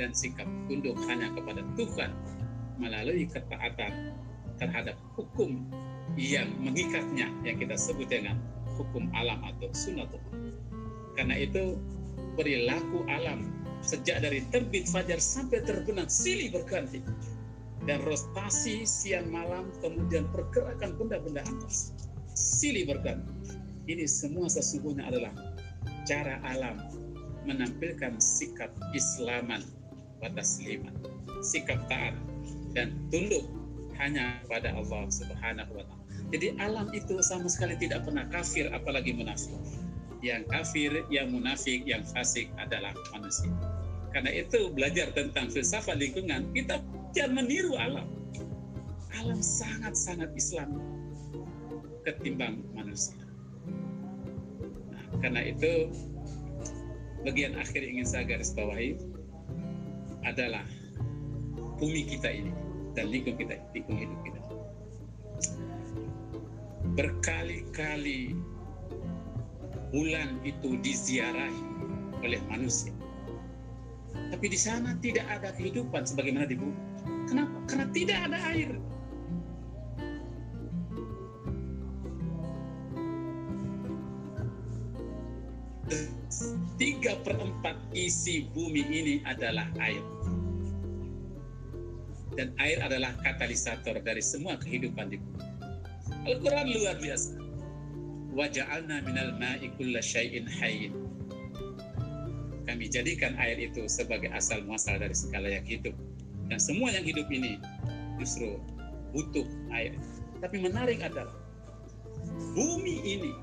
dan 0.03 0.11
sikap 0.11 0.51
tunduk 0.67 0.99
hanya 1.07 1.31
kepada 1.31 1.63
Tuhan 1.79 2.11
melalui 2.79 3.27
ketaatan 3.27 4.15
terhadap 4.59 4.99
hukum 5.15 5.67
yang 6.19 6.51
mengikatnya 6.63 7.31
yang 7.47 7.57
kita 7.59 7.79
sebut 7.79 8.11
dengan 8.11 8.39
hukum 8.79 9.11
alam 9.15 9.43
atau 9.45 9.71
sunnatullah. 9.75 10.55
Karena 11.19 11.35
itu 11.39 11.79
perilaku 12.39 13.03
alam 13.11 13.51
sejak 13.83 14.23
dari 14.23 14.43
terbit 14.51 14.87
fajar 14.91 15.19
sampai 15.23 15.63
terbenam 15.63 16.11
silih 16.11 16.51
berganti 16.55 17.03
dan 17.87 18.03
rotasi 18.03 18.83
siang 18.83 19.31
malam 19.31 19.71
kemudian 19.79 20.27
pergerakan 20.35 20.99
benda-benda 20.99 21.43
atas 21.47 21.95
silih 22.35 22.91
berganti. 22.91 23.59
Ini 23.89 24.05
semua 24.05 24.51
sesungguhnya 24.51 25.09
adalah 25.09 25.33
cara 26.05 26.39
alam 26.45 26.77
menampilkan 27.49 28.21
sikap 28.21 28.69
Islaman 28.93 29.65
batas 30.21 30.61
lima, 30.61 30.93
sikap 31.41 31.81
taat 31.89 32.13
dan 32.73 32.95
tunduk 33.09 33.45
hanya 33.99 34.39
pada 34.47 34.73
Allah 34.73 35.11
Subhanahu 35.11 35.73
wa 35.75 35.85
taala. 35.85 36.05
Jadi 36.29 36.55
alam 36.61 36.93
itu 36.93 37.19
sama 37.25 37.49
sekali 37.49 37.75
tidak 37.81 38.05
pernah 38.05 38.29
kafir 38.29 38.69
apalagi 38.71 39.17
munafik. 39.17 39.55
Yang 40.21 40.51
kafir, 40.51 40.91
yang 41.09 41.31
munafik, 41.31 41.87
yang 41.87 42.03
fasik 42.03 42.51
adalah 42.59 42.91
manusia. 43.15 43.51
Karena 44.11 44.35
itu 44.35 44.73
belajar 44.75 45.15
tentang 45.15 45.49
filsafat 45.53 46.01
lingkungan, 46.01 46.51
kita 46.53 46.83
jangan 47.15 47.45
meniru 47.45 47.79
alam. 47.79 48.09
Alam 49.19 49.41
sangat-sangat 49.41 50.31
Islam 50.35 50.79
ketimbang 52.07 52.63
manusia. 52.73 53.19
Nah, 54.91 55.05
karena 55.21 55.43
itu 55.45 55.93
bagian 57.27 57.59
akhir 57.59 57.83
ingin 57.83 58.07
saya 58.07 58.25
garis 58.25 58.55
bawahi 58.55 58.97
adalah 60.25 60.65
bumi 61.79 62.03
kita 62.05 62.29
ini 62.29 62.53
dan 62.99 63.09
lingkung 63.15 63.39
kita, 63.39 63.55
lingkung 63.73 63.99
hidup 63.99 64.21
kita. 64.27 64.41
Berkali-kali 66.99 68.35
bulan 69.95 70.43
itu 70.43 70.75
diziarahi 70.83 71.63
oleh 72.27 72.43
manusia. 72.51 72.91
Tapi 74.29 74.47
di 74.51 74.59
sana 74.59 74.99
tidak 74.99 75.25
ada 75.31 75.55
kehidupan 75.55 76.03
sebagaimana 76.03 76.51
di 76.51 76.59
bumi. 76.59 76.79
Kenapa? 77.31 77.57
Karena 77.71 77.87
tidak 77.95 78.19
ada 78.29 78.39
air. 78.51 78.71
Tiga 86.79 87.19
perempat 87.23 87.75
isi 87.95 88.51
bumi 88.53 88.83
ini 88.87 89.15
adalah 89.25 89.71
air. 89.79 90.03
Dan 92.39 92.55
air 92.63 92.79
adalah 92.79 93.19
katalisator 93.27 93.99
dari 93.99 94.23
semua 94.23 94.55
kehidupan 94.63 95.11
di 95.11 95.19
bumi. 95.19 95.43
Al-Quran 96.23 96.71
luar 96.71 96.95
biasa. 97.03 97.35
Waja'alna 98.31 99.03
minal 99.03 99.35
ma'i 99.43 99.67
kulla 99.75 99.99
syai'in 99.99 100.47
hayyin. 100.47 100.95
Kami 102.71 102.87
jadikan 102.87 103.35
air 103.43 103.59
itu 103.59 103.91
sebagai 103.91 104.31
asal 104.31 104.63
muasal 104.63 105.03
dari 105.03 105.19
segala 105.19 105.51
yang 105.51 105.67
hidup. 105.67 105.99
Dan 106.47 106.63
semua 106.63 106.95
yang 106.95 107.03
hidup 107.03 107.27
ini 107.27 107.59
justru 108.23 108.63
butuh 109.11 109.43
air. 109.75 109.99
Tapi 110.39 110.63
menarik 110.63 111.03
adalah 111.03 111.35
bumi 112.55 113.03
ini 113.03 113.35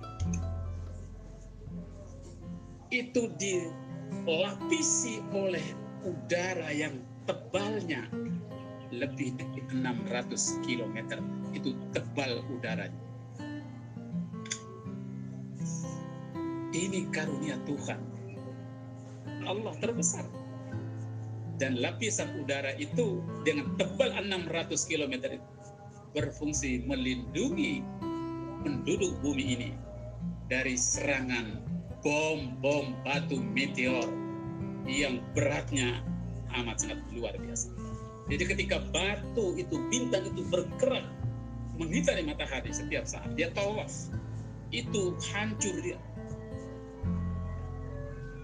itu 2.95 3.27
dilapisi 3.35 5.19
oleh 5.35 5.63
udara 6.07 6.71
yang 6.71 6.95
tebalnya 7.27 8.07
lebih 8.99 9.35
dari 9.35 9.61
600 9.71 10.65
km. 10.65 10.97
Itu 11.51 11.75
tebal 11.91 12.43
udaranya. 12.51 13.03
Ini 16.75 17.07
karunia 17.15 17.55
Tuhan. 17.63 18.01
Allah 19.47 19.75
terbesar. 19.79 20.27
Dan 21.55 21.79
lapisan 21.79 22.43
udara 22.43 22.75
itu 22.75 23.23
dengan 23.47 23.71
tebal 23.79 24.11
600 24.11 24.75
km 24.91 25.39
itu 25.39 25.47
berfungsi 26.11 26.83
melindungi 26.83 27.79
penduduk 28.63 29.15
bumi 29.23 29.45
ini 29.55 29.71
dari 30.51 30.75
serangan 30.75 31.63
bom-bom 32.03 32.95
batu 33.07 33.39
meteor 33.39 34.07
yang 34.85 35.23
beratnya 35.33 36.03
amat 36.59 36.77
sangat 36.83 36.99
luar 37.15 37.33
biasa. 37.39 37.73
Jadi 38.25 38.43
ketika 38.49 38.81
batu 38.89 39.53
itu 39.53 39.75
bintang 39.93 40.25
itu 40.25 40.41
bergerak 40.49 41.05
mengitari 41.77 42.25
matahari 42.25 42.71
setiap 42.73 43.05
saat 43.05 43.29
dia 43.37 43.51
tawaf 43.53 43.91
itu 44.73 45.13
hancur 45.29 45.75
dia 45.83 45.99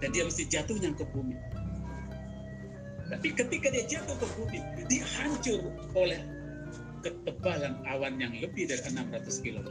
dan 0.01 0.09
dia 0.13 0.25
mesti 0.25 0.49
jatuhnya 0.49 0.91
ke 0.97 1.05
bumi. 1.13 1.37
Tapi 3.11 3.27
ketika 3.37 3.67
dia 3.69 3.85
jatuh 3.85 4.17
ke 4.17 4.27
bumi, 4.39 4.59
dia 4.89 5.05
hancur 5.19 5.61
oleh 5.93 6.19
ketebalan 7.05 7.77
awan 7.85 8.17
yang 8.17 8.33
lebih 8.41 8.65
dari 8.65 8.81
600 8.81 9.45
km. 9.45 9.67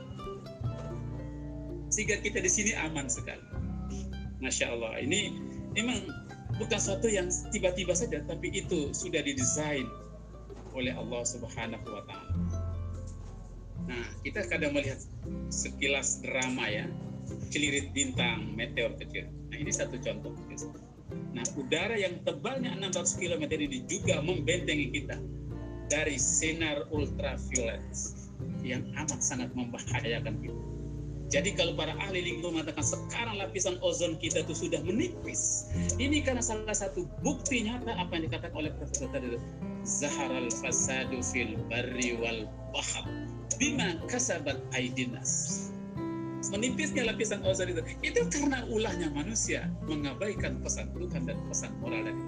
Sehingga 1.91 2.23
kita 2.23 2.39
di 2.39 2.51
sini 2.51 2.73
aman 2.79 3.11
sekali. 3.11 3.43
Masya 4.39 4.71
Allah, 4.71 5.03
ini 5.03 5.35
memang 5.75 5.99
bukan 6.61 6.79
sesuatu 6.79 7.09
yang 7.09 7.33
tiba-tiba 7.49 7.97
saja, 7.97 8.21
tapi 8.29 8.53
itu 8.53 8.93
sudah 8.93 9.25
didesain 9.25 9.89
oleh 10.77 10.93
Allah 10.93 11.23
Subhanahu 11.25 11.87
wa 11.89 12.03
Ta'ala. 12.05 12.35
Nah, 13.91 14.07
kita 14.23 14.47
kadang 14.47 14.77
melihat 14.77 15.01
sekilas 15.51 16.23
drama 16.23 16.69
ya, 16.71 16.87
celirit 17.51 17.91
bintang, 17.91 18.55
meteor 18.55 18.95
kecil. 19.01 19.27
Nah, 19.51 19.57
ini 19.59 19.73
satu 19.73 19.99
contoh. 19.99 20.37
Nah, 21.35 21.43
udara 21.59 21.99
yang 21.99 22.23
tebalnya 22.23 22.77
600 22.79 23.19
km 23.19 23.43
ini 23.51 23.83
juga 23.91 24.23
membentengi 24.23 24.95
kita 24.95 25.19
dari 25.91 26.15
sinar 26.21 26.87
ultraviolet 26.95 27.83
yang 28.63 28.87
amat 28.95 29.19
sangat 29.19 29.51
membahayakan 29.59 30.39
kita. 30.39 30.70
Jadi 31.31 31.55
kalau 31.55 31.79
para 31.79 31.95
ahli 32.03 32.27
lingkungan 32.27 32.59
mengatakan 32.59 32.83
sekarang 32.83 33.39
lapisan 33.39 33.79
ozon 33.87 34.19
kita 34.19 34.43
itu 34.43 34.67
sudah 34.67 34.83
menipis, 34.83 35.71
ini 36.03 36.27
karena 36.27 36.43
salah 36.43 36.75
satu 36.75 37.07
bukti 37.23 37.63
nyata 37.63 37.95
apa 37.95 38.19
yang 38.19 38.27
dikatakan 38.27 38.55
oleh 38.59 38.71
Profesor 38.75 39.07
tadi 39.15 39.39
Zaharal 39.87 40.51
fasadu 40.51 41.23
fil 41.23 41.55
barri 41.71 42.19
wal 42.19 42.51
bahr 42.75 43.07
bima 43.63 43.95
kasabat 44.11 44.59
aidinas 44.75 45.71
menipisnya 46.51 47.07
lapisan 47.07 47.47
ozon 47.47 47.71
itu. 47.79 47.83
Itu 48.03 48.27
karena 48.27 48.67
ulahnya 48.67 49.15
manusia 49.15 49.71
mengabaikan 49.87 50.59
pesan 50.67 50.91
Tuhan 50.91 51.31
dan 51.31 51.39
pesan 51.47 51.71
moral 51.79 52.11
dari 52.11 52.23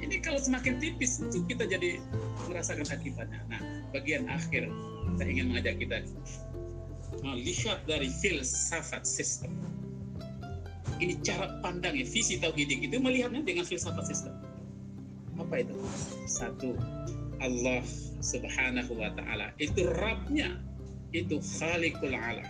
ini 0.00 0.16
kalau 0.24 0.40
semakin 0.40 0.80
tipis 0.80 1.20
itu 1.20 1.44
kita 1.44 1.68
jadi 1.68 2.00
merasakan 2.48 2.88
akibatnya. 2.88 3.44
Nah 3.52 3.60
bagian 3.92 4.26
akhir 4.26 4.66
saya 5.20 5.28
ingin 5.28 5.52
mengajak 5.52 5.76
kita 5.76 6.02
melihat 7.20 7.82
dari 7.84 8.08
filsafat 8.22 9.02
sistem 9.04 9.52
ini 11.00 11.16
cara 11.24 11.58
pandangnya 11.64 12.04
visi 12.04 12.36
tauhidik 12.38 12.84
itu 12.84 12.96
melihatnya 13.00 13.42
dengan 13.42 13.64
filsafat 13.66 14.06
sistem 14.06 14.34
apa 15.40 15.64
itu? 15.64 15.76
Satu 16.28 16.76
Allah 17.40 17.82
subhanahu 18.20 18.92
wa 19.00 19.10
ta'ala. 19.16 19.56
Itu 19.56 19.88
Rabnya 19.96 20.60
itu 21.16 21.40
Khaliqul 21.58 22.14
Alam. 22.14 22.46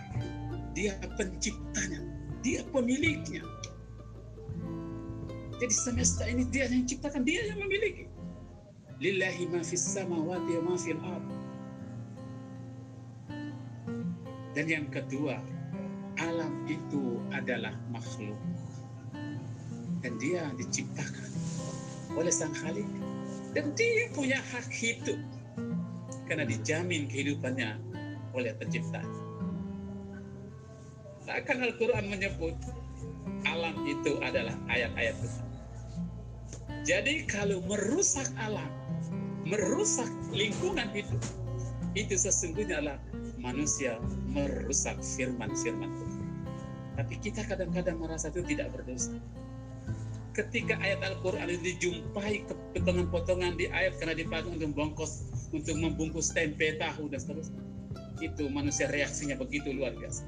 Dia 0.75 0.95
penciptanya, 1.15 1.99
dia 2.43 2.61
pemiliknya. 2.69 3.43
Jadi 5.59 5.73
semesta 5.73 6.25
ini 6.25 6.47
dia 6.49 6.67
yang 6.67 6.85
ciptakan, 6.85 7.23
dia 7.23 7.47
yang 7.47 7.59
memiliki. 7.61 8.09
Lillahi 9.01 9.49
ma 9.49 9.61
fis 9.65 9.81
samawati 9.81 10.61
wa 10.61 10.73
ma 10.73 10.75
fil 10.77 11.01
ard. 11.01 11.25
Dan 14.51 14.65
yang 14.67 14.87
kedua, 14.91 15.39
alam 16.19 16.67
itu 16.67 17.23
adalah 17.31 17.71
makhluk. 17.87 18.35
Dan 20.01 20.17
dia 20.17 20.49
diciptakan 20.59 21.31
oleh 22.17 22.33
Sang 22.33 22.51
Khalik. 22.51 22.87
Dan 23.55 23.71
dia 23.75 24.11
punya 24.11 24.39
hak 24.51 24.67
hidup. 24.71 25.19
Karena 26.27 26.47
dijamin 26.47 27.07
kehidupannya 27.07 27.79
oleh 28.35 28.51
pencipta. 28.55 29.03
Bahkan 31.27 31.57
Al-Quran 31.63 32.11
menyebut 32.11 32.55
alam 33.47 33.75
itu 33.87 34.19
adalah 34.23 34.55
ayat-ayat 34.67 35.15
Tuhan. 35.19 35.45
Jadi 36.81 37.29
kalau 37.29 37.61
merusak 37.69 38.25
alam, 38.41 38.67
merusak 39.45 40.09
lingkungan 40.33 40.89
hidup, 40.95 41.21
itu 41.93 42.17
sesungguhnya 42.17 42.81
adalah 42.81 42.97
manusia 43.41 43.97
merusak 44.29 45.01
firman-firman 45.01 45.89
Tuhan. 45.89 46.23
Tapi 47.01 47.13
kita 47.19 47.41
kadang-kadang 47.49 47.97
merasa 47.97 48.29
itu 48.29 48.45
tidak 48.45 48.69
berdosa. 48.71 49.17
Ketika 50.31 50.79
ayat 50.79 51.03
Al-Quran 51.03 51.51
itu 51.51 51.75
dijumpai 51.75 52.47
potongan-potongan 52.77 53.59
di 53.59 53.67
ayat 53.67 53.99
karena 53.99 54.15
dipakai 54.15 54.47
untuk 54.47 54.71
bongkos, 54.71 55.27
untuk 55.51 55.75
membungkus 55.75 56.31
tempe, 56.31 56.79
tahu, 56.79 57.11
dan 57.11 57.19
seterusnya 57.19 57.59
itu 58.21 58.45
manusia 58.47 58.87
reaksinya 58.87 59.35
begitu 59.35 59.73
luar 59.73 59.97
biasa. 59.97 60.23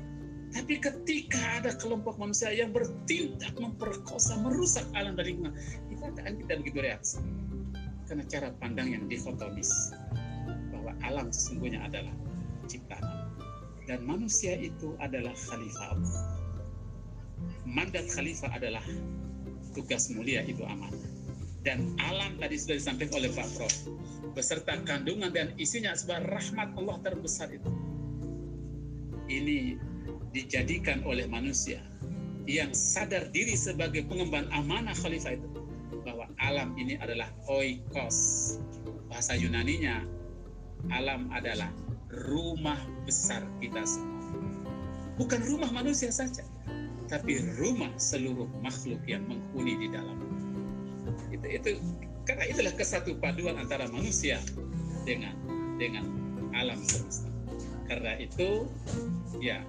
Tapi 0.53 0.77
ketika 0.77 1.61
ada 1.61 1.73
kelompok 1.73 2.17
manusia 2.21 2.53
yang 2.53 2.69
bertindak 2.69 3.53
memperkosa, 3.57 4.37
merusak 4.41 4.85
alam 4.93 5.17
dan 5.17 5.25
lingkungan, 5.25 5.53
kita 5.89 6.13
akan 6.13 6.33
kita 6.45 6.53
begitu 6.61 6.79
reaksi. 6.81 7.17
Karena 8.05 8.23
cara 8.29 8.49
pandang 8.61 8.93
yang 8.93 9.03
dikotomis 9.09 9.93
bahwa 10.69 10.93
alam 11.01 11.33
sesungguhnya 11.33 11.81
adalah 11.81 12.13
dan 13.83 14.03
manusia 14.07 14.55
itu 14.55 14.95
adalah 15.03 15.35
khalifah 15.35 15.87
Allah. 15.95 16.23
Mandat 17.67 18.07
khalifah 18.11 18.51
adalah 18.55 18.83
tugas 19.75 20.07
mulia 20.13 20.43
itu 20.47 20.63
amanah. 20.63 21.03
Dan 21.63 21.95
alam 21.99 22.35
tadi 22.43 22.59
sudah 22.59 22.75
disampaikan 22.75 23.23
oleh 23.23 23.31
Pak 23.31 23.47
Prof 23.55 23.75
beserta 24.35 24.75
kandungan 24.83 25.31
dan 25.31 25.55
isinya 25.55 25.95
sebuah 25.95 26.27
rahmat 26.27 26.75
Allah 26.75 26.97
terbesar 26.99 27.47
itu. 27.55 27.71
Ini 29.31 29.79
dijadikan 30.35 31.07
oleh 31.07 31.23
manusia 31.29 31.79
yang 32.43 32.75
sadar 32.75 33.31
diri 33.31 33.55
sebagai 33.55 34.03
pengemban 34.03 34.51
amanah 34.51 34.91
khalifah 34.91 35.39
itu 35.39 35.47
bahwa 36.03 36.27
alam 36.43 36.75
ini 36.75 36.99
adalah 36.99 37.31
oikos. 37.47 38.59
Bahasa 39.07 39.39
Yunaninya 39.39 40.03
alam 40.91 41.31
adalah 41.31 41.71
rumah 42.29 42.77
besar 43.05 43.41
kita 43.59 43.83
semua. 43.85 44.21
Bukan 45.17 45.41
rumah 45.45 45.69
manusia 45.69 46.09
saja, 46.09 46.41
tapi 47.05 47.41
rumah 47.61 47.93
seluruh 48.01 48.49
makhluk 48.65 49.01
yang 49.05 49.25
menghuni 49.29 49.77
di 49.77 49.87
dalam. 49.93 50.17
Itu 51.29 51.47
itu 51.49 51.71
Karena 52.23 52.47
itulah 52.47 52.71
kesatu 52.79 53.19
paduan 53.19 53.59
antara 53.59 53.83
manusia 53.91 54.39
dengan 55.03 55.35
dengan 55.75 56.07
alam 56.55 56.79
semesta. 56.79 57.27
Karena 57.91 58.15
itu 58.15 58.63
ya 59.43 59.59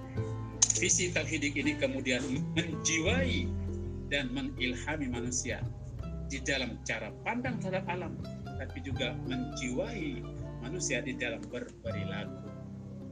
visi 0.79 1.11
tauhidik 1.11 1.59
ini 1.59 1.75
kemudian 1.75 2.23
menjiwai 2.55 3.51
dan 4.07 4.31
mengilhami 4.31 5.11
manusia 5.11 5.59
di 6.31 6.39
dalam 6.41 6.79
cara 6.87 7.11
pandang 7.27 7.59
terhadap 7.59 7.85
alam, 7.91 8.15
tapi 8.57 8.81
juga 8.81 9.13
menjiwai 9.27 10.23
manusia 10.65 10.97
di 11.05 11.13
dalam 11.13 11.45
berperilaku 11.53 12.49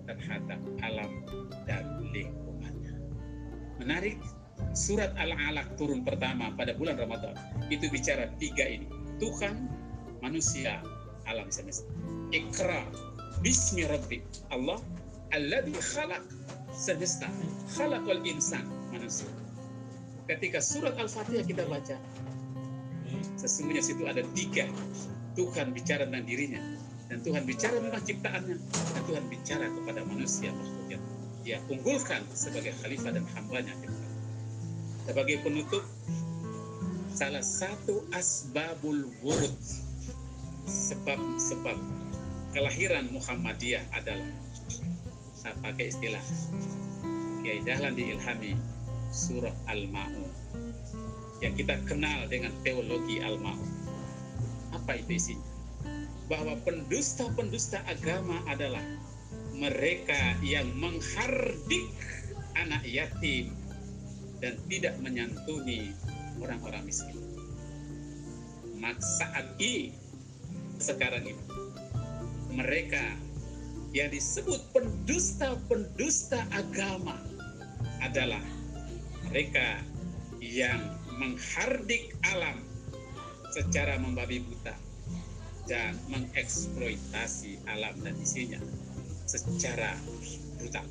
terhadap 0.10 0.58
alam 0.82 1.12
dan 1.70 1.86
lingkungannya. 2.10 2.98
Menarik, 3.78 4.18
surat 4.74 5.14
Al-Alaq 5.22 5.78
turun 5.78 6.02
pertama 6.02 6.50
pada 6.58 6.74
bulan 6.74 6.98
Ramadan 6.98 7.38
itu 7.70 7.86
bicara 7.94 8.34
tiga 8.42 8.66
ini. 8.66 8.90
Tuhan, 9.22 9.70
manusia, 10.26 10.82
alam 11.30 11.48
semesta. 11.54 11.86
Ikra, 12.34 12.84
bismi 13.46 13.86
rabbi 13.86 14.20
Allah, 14.50 14.82
alladhi 15.32 15.78
khalaq 15.78 16.26
semesta, 16.74 17.30
khalaqal 17.78 18.26
insan, 18.26 18.66
manusia. 18.90 19.30
Ketika 20.26 20.58
surat 20.58 20.98
Al-Fatihah 20.98 21.46
kita 21.46 21.70
baca, 21.70 21.96
sesungguhnya 23.38 23.84
situ 23.86 24.04
ada 24.10 24.26
tiga. 24.34 24.66
Tuhan 25.34 25.74
bicara 25.74 26.06
tentang 26.06 26.30
dirinya, 26.30 26.62
dan 27.14 27.22
Tuhan 27.22 27.46
bicara 27.46 27.78
tentang 27.78 28.04
ciptaannya, 28.10 28.58
dan 28.74 29.02
Tuhan 29.06 29.26
bicara 29.30 29.70
kepada 29.70 30.02
manusia 30.10 30.50
makhluknya. 30.50 30.98
Dia 31.46 31.62
unggulkan 31.70 32.26
sebagai 32.34 32.74
khalifah 32.82 33.14
dan 33.14 33.30
hambanya. 33.38 33.78
Sebagai 35.06 35.46
penutup, 35.46 35.86
salah 37.14 37.46
satu 37.46 38.02
asbabul 38.18 39.14
wurud, 39.22 39.62
sebab-sebab 40.66 41.78
kelahiran 42.58 43.06
Muhammadiyah 43.14 43.86
adalah 43.94 44.34
saya 45.38 45.54
pakai 45.62 45.94
istilah 45.94 46.26
Kiai 47.46 47.62
Dahlan 47.62 47.94
diilhami 47.94 48.58
surah 49.14 49.54
Al-Ma'un 49.70 50.34
yang 51.46 51.54
kita 51.54 51.78
kenal 51.86 52.26
dengan 52.26 52.50
teologi 52.66 53.22
Al-Ma'un. 53.22 53.70
Apa 54.74 54.98
itu 54.98 55.14
isinya? 55.14 55.53
Bahwa 56.32 56.56
pendusta-pendusta 56.64 57.84
agama 57.86 58.40
adalah 58.48 58.84
mereka 59.54 60.38
yang 60.42 60.66
menghardik 60.78 61.88
anak 62.58 62.84
yatim 62.86 63.54
dan 64.42 64.60
tidak 64.68 64.96
menyantuni 65.00 65.94
orang-orang 66.42 66.84
miskin. 66.84 67.16
Maksaan 68.80 69.56
i 69.64 69.96
sekarang 70.82 71.24
ini 71.24 71.44
mereka 72.52 73.16
yang 73.96 74.12
disebut 74.12 74.60
pendusta-pendusta 74.76 76.44
agama 76.52 77.16
adalah 78.04 78.42
mereka 79.32 79.80
yang 80.44 80.82
menghardik 81.16 82.12
alam 82.28 82.60
secara 83.56 83.96
membabi 83.96 84.44
buta 84.44 84.76
dan 85.68 85.96
mengeksploitasi 86.12 87.64
alam 87.72 87.96
dan 88.04 88.16
isinya 88.20 88.60
secara 89.24 89.96
brutal. 90.60 90.86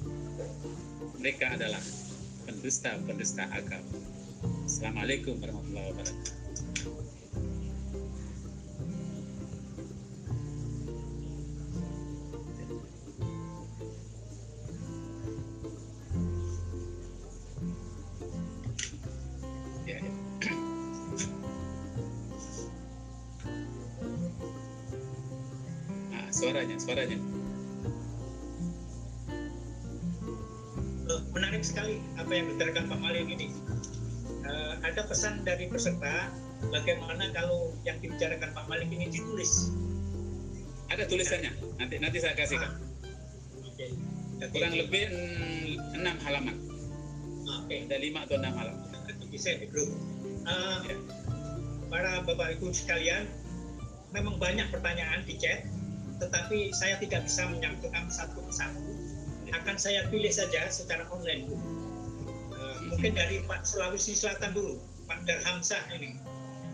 Mereka 1.21 1.55
adalah 1.55 1.83
pendusta-pendusta 2.49 3.47
agama. 3.53 3.93
Assalamualaikum 4.67 5.39
warahmatullahi 5.39 5.89
wabarakatuh. 5.93 7.02
Dibicarakan 38.03 38.51
Pak 38.53 38.67
Malik 38.67 38.91
ini 38.91 39.07
ditulis. 39.09 39.71
Ada 40.93 41.09
tulisannya. 41.09 41.55
Nanti 41.81 41.97
nanti 42.03 42.19
saya 42.21 42.35
kasihkan. 42.37 42.77
Oke. 43.65 43.87
Jadi- 44.43 44.53
Kurang 44.53 44.75
lebih 44.75 45.03
enam 45.97 46.17
halaman. 46.27 46.57
Oke. 47.63 47.87
Ada 47.89 47.97
lima 47.97 48.27
atau 48.27 48.37
enam 48.37 48.53
halaman. 48.59 48.85
Bisa 49.33 49.57
di 49.57 49.65
grup. 49.71 49.89
Eh, 50.45 50.79
Ya. 50.93 50.97
para 51.89 52.21
bapak 52.27 52.61
ibu 52.61 52.69
sekalian, 52.75 53.25
memang 54.13 54.37
banyak 54.37 54.69
pertanyaan 54.69 55.25
di 55.25 55.41
chat, 55.41 55.65
tetapi 56.21 56.69
saya 56.77 57.01
tidak 57.01 57.25
bisa 57.25 57.49
menyampaikan 57.49 58.11
satu 58.13 58.45
persatu. 58.45 58.81
Akan 59.53 59.77
saya 59.81 60.09
pilih 60.13 60.33
saja 60.33 60.69
secara 60.69 61.09
online. 61.09 61.49
Bu. 61.49 61.57
Eh, 62.53 62.77
mungkin 62.93 63.13
dari 63.17 63.41
Pak 63.49 63.65
Sulawesi 63.65 64.13
Selatan 64.13 64.53
dulu, 64.53 64.77
Pak 65.09 65.25
Darhamsah 65.25 65.81
ini. 65.97 66.17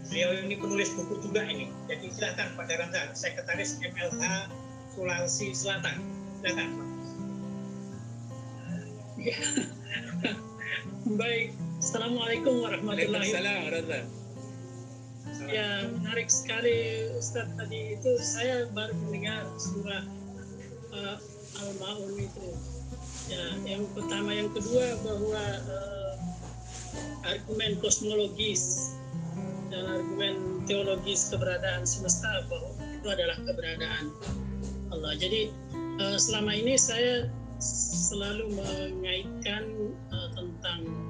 Beliau 0.09 0.33
ini 0.41 0.57
penulis 0.57 0.89
buku 0.97 1.21
juga 1.21 1.45
ini. 1.45 1.69
Jadi 1.85 2.09
silakan 2.09 2.57
Pak 2.57 2.65
Darhamsah, 2.73 3.13
Sekretaris 3.13 3.77
MLH 3.85 4.49
Sulawesi 4.97 5.53
Selatan. 5.53 6.01
Silakan 6.41 6.69
Pak. 6.73 6.89
Baik, 11.21 11.53
Assalamualaikum 11.83 12.65
warahmatullahi 12.65 13.29
warahmatullahi 13.35 14.07
Ya, 15.49 15.89
menarik 15.89 16.29
sekali 16.29 17.09
Ustadz 17.17 17.57
tadi 17.57 17.97
itu 17.97 18.11
saya 18.21 18.69
baru 18.73 18.93
mendengar 19.05 19.49
surah 19.61 20.05
uh, 20.93 21.17
Al-Maun 21.65 22.21
itu. 22.21 22.49
Ya, 23.29 23.45
yang 23.65 23.85
pertama, 23.93 24.33
yang 24.33 24.49
kedua 24.57 24.97
bahwa 25.05 25.45
uh, 25.69 26.13
argumen 27.29 27.77
kosmologis 27.81 28.97
dan 29.69 29.85
argumen 29.85 30.65
teologis 30.65 31.29
keberadaan 31.33 31.85
semesta 31.85 32.45
bahwa 32.49 32.73
itu 32.93 33.09
adalah 33.09 33.37
keberadaan 33.45 34.05
Allah. 34.93 35.13
Jadi 35.17 35.53
uh, 36.01 36.19
selama 36.21 36.57
ini 36.57 36.75
saya 36.77 37.29
selalu 37.61 38.55
mengaitkan 38.55 39.93
uh, 40.15 40.29
tentang 40.33 41.09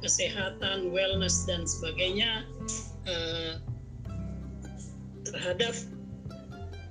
kesehatan, 0.00 0.94
wellness 0.94 1.46
dan 1.46 1.66
sebagainya 1.66 2.46
eh, 3.06 3.58
terhadap 5.26 5.74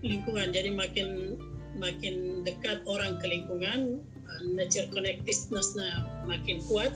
lingkungan. 0.04 0.52
Jadi 0.52 0.76
makin 0.76 1.40
makin 1.78 2.44
dekat 2.44 2.84
orang 2.90 3.22
ke 3.22 3.26
lingkungan, 3.28 4.02
eh, 4.04 4.42
nature 4.54 4.88
connectedness-nya 4.92 6.06
makin 6.28 6.60
kuat, 6.68 6.94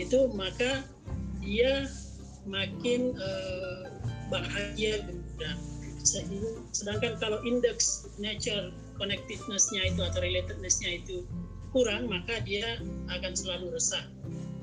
itu 0.00 0.30
maka 0.32 0.86
dia 1.44 1.86
makin 2.48 3.14
eh, 3.14 3.84
bahagia 4.32 5.04
sehingga- 6.02 6.64
sedangkan 6.72 7.20
kalau 7.20 7.38
indeks 7.44 8.08
nature 8.16 8.72
connectedness-nya 8.96 9.92
itu 9.92 10.00
atau 10.00 10.20
relatedness-nya 10.24 11.04
itu 11.04 11.24
kurang 11.70 12.08
maka 12.08 12.40
dia 12.42 12.80
akan 13.12 13.32
selalu 13.36 13.76
resah. 13.76 14.08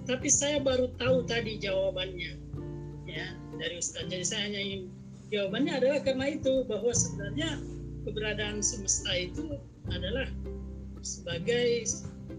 Tapi 0.06 0.30
saya 0.30 0.62
baru 0.62 0.90
tahu 0.98 1.26
tadi 1.26 1.58
jawabannya 1.62 2.38
ya 3.10 3.28
dari 3.58 3.76
Ustaz. 3.78 4.06
Jadi 4.10 4.26
saya 4.26 4.42
hanya 4.50 4.62
ingin 4.62 4.82
jawabannya 5.34 5.74
adalah 5.82 6.00
karena 6.02 6.26
itu 6.34 6.54
bahwa 6.66 6.92
sebenarnya 6.94 7.50
keberadaan 8.06 8.62
semesta 8.62 9.10
itu 9.18 9.58
adalah 9.90 10.30
sebagai 11.02 11.86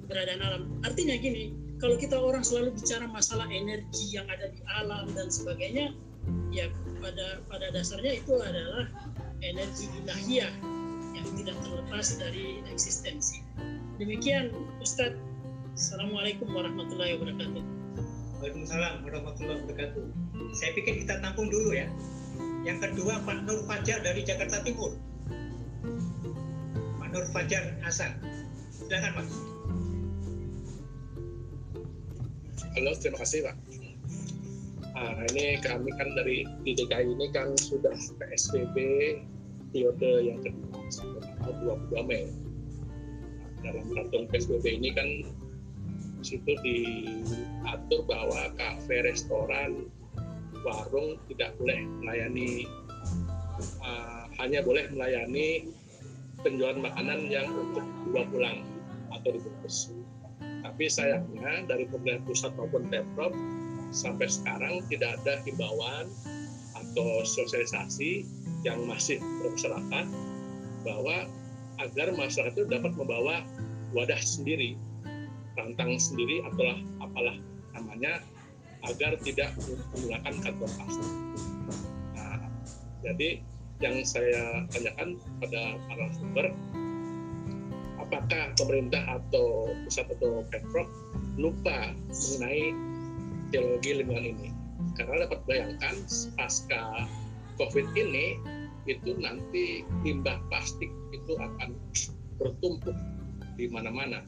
keberadaan 0.07 0.43
alam. 0.43 0.63
Artinya 0.83 1.15
gini 1.19 1.55
kalau 1.77 1.97
kita 2.01 2.17
orang 2.17 2.41
selalu 2.41 2.73
bicara 2.77 3.05
masalah 3.09 3.47
energi 3.49 4.17
yang 4.17 4.27
ada 4.33 4.49
di 4.53 4.61
alam 4.81 5.09
dan 5.13 5.29
sebagainya 5.29 5.93
ya 6.51 6.67
pada 6.99 7.41
pada 7.47 7.71
dasarnya 7.71 8.19
itu 8.19 8.35
adalah 8.41 8.91
energi 9.45 9.87
ilahiyah 10.03 10.53
yang 11.15 11.27
tidak 11.39 11.57
terlepas 11.63 12.17
dari 12.19 12.65
eksistensi 12.73 13.45
demikian 14.01 14.53
Ustadz 14.83 15.27
Assalamualaikum 15.77 16.57
warahmatullahi 16.57 17.21
wabarakatuh. 17.21 17.61
Waalaikumsalam 18.41 19.05
warahmatullahi 19.05 19.61
wabarakatuh. 19.61 20.09
Saya 20.57 20.73
pikir 20.73 21.05
kita 21.05 21.21
tampung 21.21 21.53
dulu 21.53 21.77
ya. 21.77 21.85
Yang 22.65 22.89
kedua 22.89 23.21
Pak 23.29 23.45
Nur 23.45 23.61
Fajar 23.69 24.01
dari 24.01 24.25
Jakarta 24.25 24.65
Timur. 24.65 24.97
Pak 26.97 27.09
Nur 27.13 27.29
Fajar 27.29 27.77
Hasan. 27.85 28.17
Silakan 28.73 29.21
Pak. 29.21 29.56
Halo, 32.77 32.93
terima 32.93 33.25
kasih 33.25 33.41
Pak. 33.41 33.57
Nah, 34.93 35.25
ini 35.33 35.57
kami 35.65 35.89
kan 35.97 36.13
dari 36.13 36.45
di 36.61 36.77
DKI 36.77 37.09
ini 37.09 37.33
kan 37.33 37.57
sudah 37.57 37.97
PSBB 38.21 38.77
periode 39.73 40.13
yang 40.21 40.45
kedua 40.45 40.85
sampai 40.93 41.25
tanggal 41.25 41.81
22 41.89 42.05
Mei. 42.05 42.29
Nah, 43.65 43.73
dalam 43.73 43.85
peraturan 43.89 44.29
PSBB 44.29 44.77
ini 44.77 44.93
kan 44.93 45.09
situ 46.21 46.53
diatur 46.61 48.05
bahwa 48.05 48.53
kafe, 48.61 49.09
restoran, 49.09 49.89
warung 50.61 51.17
tidak 51.33 51.57
boleh 51.57 51.81
melayani 52.05 52.69
uh, 53.81 54.29
hanya 54.37 54.61
boleh 54.61 54.85
melayani 54.93 55.73
penjualan 56.45 56.77
makanan 56.77 57.25
yang 57.33 57.49
untuk 57.57 57.89
dibawa 58.05 58.29
pulang 58.29 58.59
atau 59.17 59.33
dibungkus. 59.33 59.97
Tapi 60.67 60.91
sayangnya 60.91 61.63
dari 61.71 61.87
pemerintah 61.87 62.27
pusat 62.27 62.51
maupun 62.59 62.91
pemprov 62.91 63.31
sampai 63.95 64.27
sekarang 64.27 64.83
tidak 64.91 65.15
ada 65.23 65.39
himbauan 65.47 66.11
atau 66.75 67.23
sosialisasi 67.23 68.27
yang 68.67 68.83
masih 68.83 69.23
bermasyarakat 69.23 70.07
bahwa 70.83 71.31
agar 71.79 72.11
masyarakat 72.19 72.59
itu 72.59 72.67
dapat 72.67 72.99
membawa 72.99 73.47
wadah 73.95 74.19
sendiri, 74.19 74.75
rantang 75.55 75.95
sendiri 76.03 76.43
atau 76.51 76.83
apalah 76.99 77.39
namanya 77.79 78.19
agar 78.91 79.15
tidak 79.23 79.55
menggunakan 79.95 80.35
kantong 80.43 80.73
plastik. 80.75 81.11
Nah, 82.19 82.43
jadi 83.07 83.39
yang 83.79 84.03
saya 84.03 84.67
tanyakan 84.75 85.21
pada 85.39 85.79
para 85.87 86.07
sumber, 86.17 86.47
apakah 88.07 88.55
pemerintah 88.55 89.03
atau 89.19 89.75
pusat 89.83 90.07
atau 90.15 90.47
pemprov 90.55 90.89
lupa 91.37 91.93
mengenai 91.93 92.73
teologi 93.51 93.91
lingkungan 93.99 94.27
ini? 94.31 94.49
Karena 94.95 95.27
dapat 95.27 95.41
bayangkan 95.45 95.95
pasca 96.39 97.11
COVID 97.59 97.87
ini 97.99 98.39
itu 98.87 99.19
nanti 99.19 99.83
limbah 100.07 100.39
plastik 100.47 100.89
itu 101.11 101.33
akan 101.35 101.75
bertumpuk 102.39 102.95
di 103.59 103.67
mana-mana. 103.67 104.23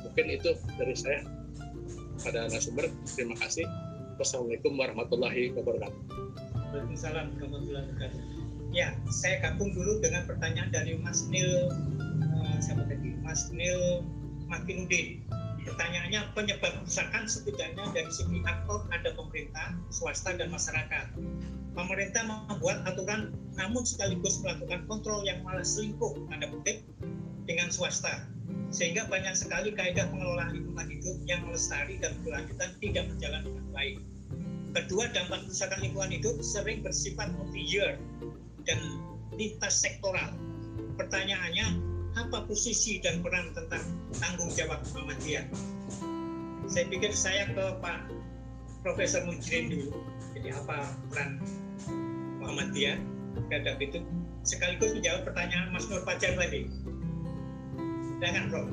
Mungkin 0.00 0.26
itu 0.32 0.56
dari 0.80 0.96
saya 0.96 1.20
pada 2.24 2.48
narasumber. 2.48 2.88
Terima 3.04 3.36
kasih. 3.36 3.68
Wassalamualaikum 4.16 4.80
warahmatullahi 4.80 5.52
wabarakatuh. 5.52 6.00
Waalaikumsalam 6.72 7.36
warahmatullahi 7.36 7.84
wabarakatuh. 7.92 8.20
Ya, 8.72 8.96
saya 9.12 9.40
gabung 9.44 9.72
dulu 9.76 10.00
dengan 10.00 10.24
pertanyaan 10.24 10.72
dari 10.72 10.96
Mas 11.00 11.28
Nil 11.28 11.68
uh, 12.36 12.56
siapa 12.58 12.85
tadi? 13.36 13.52
Mas 13.52 13.52
Nil 13.52 14.00
Makinudin. 14.48 15.20
Pertanyaannya 15.66 16.30
penyebab 16.32 16.72
kerusakan 16.80 17.26
setidaknya 17.26 17.90
dari 17.90 18.08
segi 18.08 18.38
aktor 18.46 18.86
ada 18.94 19.10
pemerintah, 19.12 19.74
swasta 19.90 20.38
dan 20.38 20.54
masyarakat. 20.54 21.18
Pemerintah 21.74 22.22
membuat 22.24 22.86
aturan 22.86 23.34
namun 23.58 23.82
sekaligus 23.84 24.40
melakukan 24.40 24.86
kontrol 24.88 25.20
yang 25.26 25.42
malah 25.44 25.66
selingkuh 25.66 26.16
tanda 26.30 26.48
kutip 26.48 26.80
dengan 27.44 27.68
swasta 27.68 28.24
sehingga 28.70 29.04
banyak 29.10 29.34
sekali 29.34 29.74
kaidah 29.74 30.06
pengelolaan 30.08 30.54
lingkungan 30.54 30.86
hidup 30.86 31.16
yang 31.26 31.42
melestari 31.44 31.98
dan 31.98 32.14
berkelanjutan 32.22 32.70
tidak 32.80 33.04
berjalan 33.12 33.42
dengan 33.44 33.66
baik. 33.74 33.96
Kedua, 34.76 35.04
dampak 35.12 35.38
kerusakan 35.50 35.78
lingkungan 35.82 36.10
hidup 36.14 36.36
sering 36.40 36.78
bersifat 36.86 37.34
multi-year 37.36 37.98
dan 38.64 38.78
lintas 39.34 39.82
sektoral. 39.82 40.30
Pertanyaannya, 40.94 41.95
apa 42.16 42.48
posisi 42.48 42.96
dan 43.04 43.20
peran 43.20 43.52
tentang 43.52 43.84
tanggung 44.16 44.48
jawab 44.56 44.80
Muhammadiyah? 44.92 45.44
Saya 46.66 46.88
pikir 46.88 47.12
saya 47.12 47.46
ke 47.52 47.64
Pak 47.84 48.08
Profesor 48.80 49.22
Mujrin 49.28 49.68
dulu. 49.68 49.92
Jadi 50.32 50.48
apa 50.56 50.88
peran 51.12 51.44
Muhammadiyah 52.40 52.96
terhadap 53.52 53.76
itu? 53.84 54.00
Sekaligus 54.48 54.96
menjawab 54.96 55.28
pertanyaan 55.28 55.68
Mas 55.76 55.84
Nur 55.92 56.00
Fajar 56.08 56.32
tadi. 56.40 56.70
Silakan, 58.16 58.44
Prof. 58.48 58.66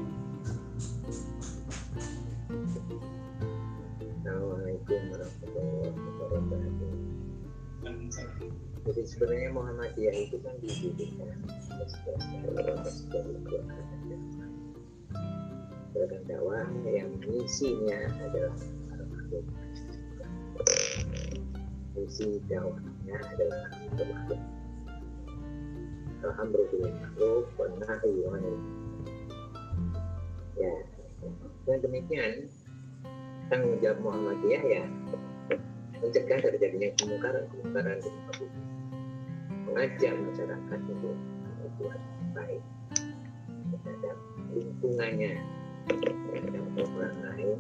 Assalamualaikum 4.24 5.00
warahmatullahi 5.12 5.68
wabarakatuh. 5.68 6.03
Jadi 8.84 9.02
sebenarnya 9.08 9.50
Muhammadiyah 9.56 10.16
itu 10.28 10.38
kan 10.44 10.56
didirikan 10.60 11.40
Gerakan 15.94 16.22
dakwah 16.26 16.66
yang 16.90 17.10
misinya 17.22 18.00
adalah. 18.22 18.58
Misi 21.94 22.44
dakwahnya 22.50 23.18
adalah 23.34 23.64
makhluk. 23.98 24.42
Alhamdulillah 26.24 26.94
makhluk, 26.98 27.46
wanahi 27.56 28.12
Ya, 30.54 30.74
dan 31.66 31.78
demikian 31.82 32.52
tanggung 33.48 33.80
jawab 33.80 34.00
Muhammadiyah 34.04 34.64
ya 34.66 34.86
mencegah 36.04 36.40
terjadinya 36.44 36.90
kemungkaran 37.00 37.44
kemungkaran 37.48 37.98
di 38.04 38.10
muka 38.12 38.46
mengajak 39.72 40.14
masyarakat 40.20 40.80
untuk 40.92 41.18
berbuat 41.64 42.02
baik 42.36 42.64
terhadap 43.72 44.18
lingkungannya 44.52 45.34
terhadap 45.88 46.66
orang 46.76 47.18
lain 47.24 47.58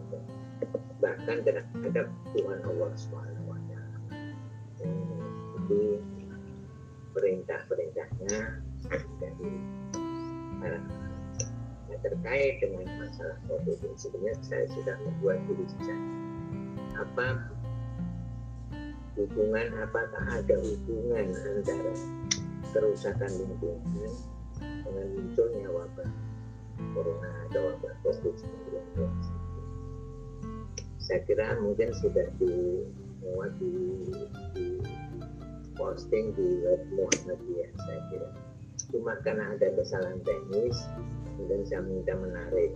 bahkan 0.99 1.37
terhadap 1.43 2.07
Tuhan 2.31 2.59
Allah 2.63 2.91
Subhanahu 2.95 3.47
wa 3.51 3.59
taala. 3.67 3.99
Jadi 4.79 5.83
perintah-perintahnya 7.11 8.35
dari 9.19 9.51
para 10.59 10.79
nah, 11.91 11.99
terkait 11.99 12.63
dengan 12.63 12.87
masalah 13.03 13.37
COVID 13.51 13.77
ini 13.83 13.95
sebenarnya 13.99 14.35
saya 14.43 14.65
sudah 14.71 14.95
membuat 15.03 15.39
tulisan 15.47 15.99
apa 16.95 17.52
hubungan 19.13 19.67
apakah 19.81 20.23
ada 20.29 20.55
hubungan 20.57 21.27
antara 21.33 21.93
kerusakan 22.73 23.31
lingkungan 23.37 24.13
dengan 24.59 25.07
munculnya 25.13 25.67
wabah 25.69 26.11
corona 26.97 27.29
atau 27.49 27.61
wabah 27.69 27.93
COVID-19 28.01 29.05
saya 31.03 31.19
kira 31.27 31.59
mungkin 31.59 31.91
sudah 31.99 32.31
dimuat 32.39 33.51
di, 33.59 33.75
di 34.55 34.65
posting 35.75 36.31
di 36.31 36.63
web 36.63 36.79
Muhammadiyah 36.95 37.69
saya 37.75 37.99
kira. 38.07 38.29
Cuma 38.87 39.19
karena 39.19 39.51
ada 39.51 39.67
kesalahan 39.75 40.23
teknis 40.23 40.77
kemudian 41.35 41.67
saya 41.67 41.81
minta 41.83 42.15
menarik 42.15 42.71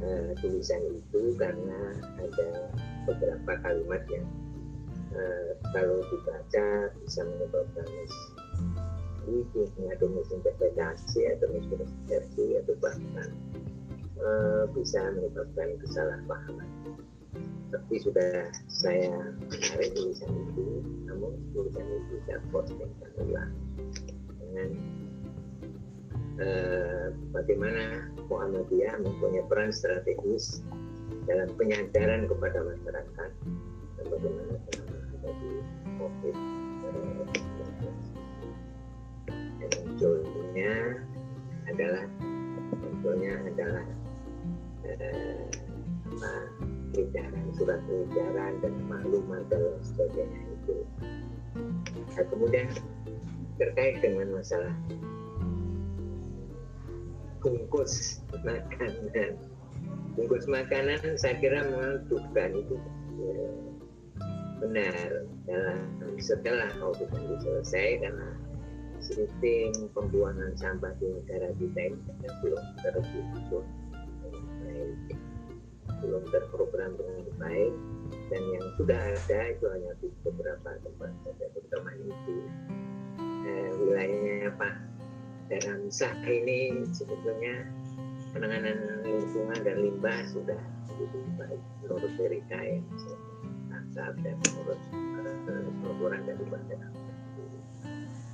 uh, 0.00 0.32
tulisan 0.40 0.80
itu 0.96 1.36
karena 1.36 1.92
ada 2.16 2.72
beberapa 3.04 3.52
kalimat 3.60 4.00
yang 4.08 4.24
uh, 5.14 5.50
kalau 5.74 6.02
dibaca 6.10 6.66
bisa 7.02 7.20
menyebabkan 7.26 7.86
itu 9.30 9.68
mengandung 9.78 10.18
misinterpretasi 10.18 11.20
atau 11.38 11.46
mispersepsi 11.54 12.58
atau 12.64 12.74
bahkan 12.82 13.30
uh, 14.18 14.64
bisa 14.74 15.00
menyebabkan 15.14 15.78
kesalahpahaman. 15.86 16.68
Tapi 17.70 17.94
sudah 18.02 18.50
saya 18.66 19.14
menarik 19.46 19.94
tulisan 19.94 20.32
itu, 20.34 20.82
namun 21.06 21.38
tulisan 21.54 21.86
itu 21.86 22.18
saya 22.26 22.42
postingkan 22.50 23.10
ulang 23.22 23.52
dengan 24.42 24.68
uh, 26.42 27.06
bagaimana 27.30 28.10
Muhammadiyah 28.26 28.98
mempunyai 28.98 29.46
peran 29.46 29.70
strategis 29.70 30.58
dalam 31.30 31.46
penyadaran 31.54 32.26
kepada 32.26 32.58
masyarakat 32.66 33.30
dan 33.98 34.04
bagaimana 34.10 34.54
menghadapi 35.20 35.52
COVID 36.00 36.36
munculnya 40.00 40.74
adalah 41.68 42.04
munculnya 42.72 43.32
adalah 43.52 43.84
eh, 44.88 45.44
surat 47.60 47.80
edaran 47.84 48.56
dan 48.64 48.74
maklumat 48.88 49.44
dan 49.52 49.76
sebagainya 49.84 50.40
itu. 50.48 50.76
Nah, 52.16 52.24
kemudian 52.32 52.72
terkait 53.60 54.00
dengan 54.00 54.32
masalah 54.32 54.72
bungkus 57.44 58.24
makanan. 58.40 59.36
Bungkus 60.16 60.48
makanan 60.48 61.20
saya 61.20 61.36
kira 61.36 61.68
memang 61.68 62.08
Tuhan 62.08 62.50
itu 62.56 62.76
ya, 63.20 63.69
benar 64.60 65.24
dalam 65.48 65.80
setelah 66.20 66.68
COVID 66.76 67.08
ini 67.16 67.36
selesai 67.40 68.04
karena 68.04 68.30
sistem 69.00 69.88
pembuangan 69.96 70.52
sampah 70.60 70.92
di 71.00 71.08
negara 71.08 71.48
kita 71.56 71.80
ini 71.90 71.98
belum 72.44 72.64
dengan 72.76 73.24
baik 74.60 75.18
belum 76.00 76.22
terprogram 76.32 76.92
dengan 76.96 77.24
baik 77.40 77.74
dan 78.28 78.42
yang 78.52 78.66
sudah 78.76 79.00
ada 79.00 79.40
itu 79.52 79.64
hanya 79.68 79.92
di 80.00 80.08
beberapa 80.24 80.70
tempat 80.84 81.10
saja 81.24 81.46
terutama 81.56 81.90
di 81.96 82.36
eh, 83.48 83.70
wilayahnya 83.80 84.52
Pak 84.56 84.76
dalam 85.50 85.90
sah 85.90 86.14
ini 86.24 86.86
sebetulnya 86.94 87.66
penanganan 88.30 89.02
lingkungan 89.02 89.60
dan 89.66 89.76
limbah 89.82 90.20
sudah 90.30 90.60
begitu 90.94 91.18
baik 91.34 91.62
menurut 91.82 92.12
BRK 92.14 92.52
yang 92.52 92.84
saat 93.90 94.14
dan 94.22 94.38
menurut 94.38 94.80
pelaporan 95.82 96.22
dari 96.22 96.44
Badan 96.46 96.90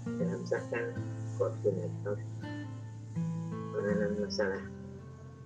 dalam 0.07 0.41
sah 0.47 0.63
kan 0.71 0.95
koordinator 1.41 2.17
penanganan 3.75 4.13
masalah 4.23 4.65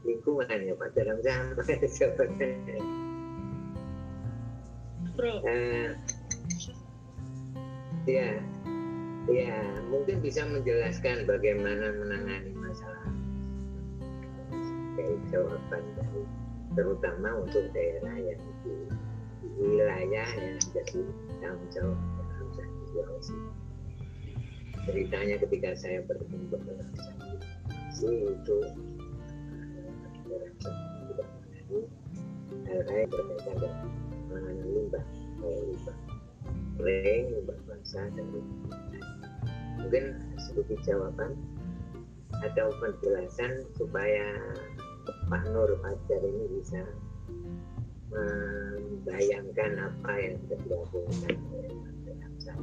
lingkungan 0.04 0.48
ya 0.48 0.74
Pak. 0.76 0.90
Dalam 0.96 1.18
sampai 1.24 1.88
jabatannya 1.88 2.78
Prof. 5.18 5.42
Eh, 5.44 5.90
ya, 8.08 8.40
ya 9.28 9.58
mungkin 9.92 10.22
bisa 10.24 10.46
menjelaskan 10.48 11.28
bagaimana 11.28 11.92
menangani 11.98 12.52
masalah 12.56 13.04
kayak 14.96 15.18
jawaban 15.28 15.84
dari 15.98 16.22
terutama 16.78 17.28
untuk 17.42 17.64
daerah 17.74 18.14
yang 18.16 18.40
di 18.62 18.74
wilayah 19.60 20.28
yang 20.40 20.56
jadi 20.72 21.00
tanggung 21.44 21.68
jawab 21.68 22.00
Sulawesi. 22.90 23.36
Ceritanya 24.88 25.36
ketika 25.38 25.70
saya 25.78 26.02
bertemu 26.08 26.50
dengan 26.50 26.88
si 27.94 28.08
itu 28.08 28.58
hal-hal 32.66 32.96
yang 33.04 33.10
berkaitan 33.12 33.56
dengan 33.60 33.88
penanganan 34.26 34.68
limbah 34.72 35.04
kayak 35.38 35.62
limbah 35.68 35.98
kering, 36.80 37.24
limbah 37.30 37.58
basah 37.68 38.06
dan 38.16 38.26
limbah 38.32 38.78
mungkin 39.80 40.04
sedikit 40.48 40.78
jawaban 40.82 41.36
atau 42.40 42.72
penjelasan 42.80 43.68
supaya 43.76 44.38
Pak 45.28 45.42
Nur 45.52 45.70
Fajar 45.84 46.20
ini 46.24 46.44
bisa 46.58 46.82
membayangkan 48.10 49.70
apa 49.78 50.12
yang 50.18 50.34
oleh 50.50 51.06
Pak 51.22 52.16
Hamzah. 52.18 52.58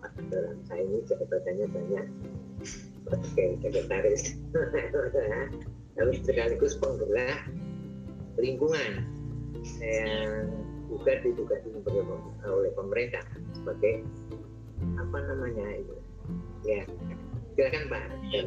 Pak 0.00 0.10
Hamzah 0.16 0.78
ini. 0.80 0.98
Jabatannya 1.04 1.66
banyak. 1.68 2.06
Sebagai 2.64 3.48
sekretaris. 3.60 4.22
Lalu 6.00 6.12
sekaligus 6.26 6.74
penggerak 6.80 7.46
lingkungan 8.34 9.06
yang 9.78 10.50
juga 10.90 11.22
ditugasi 11.22 11.70
oleh 12.44 12.70
pemerintah 12.74 13.22
sebagai 13.54 14.02
apa 14.98 15.18
namanya 15.30 15.66
itu? 15.78 15.96
Ya 16.66 16.82
silakan 17.54 17.84
Pak. 17.86 18.04
Ya. 18.34 18.42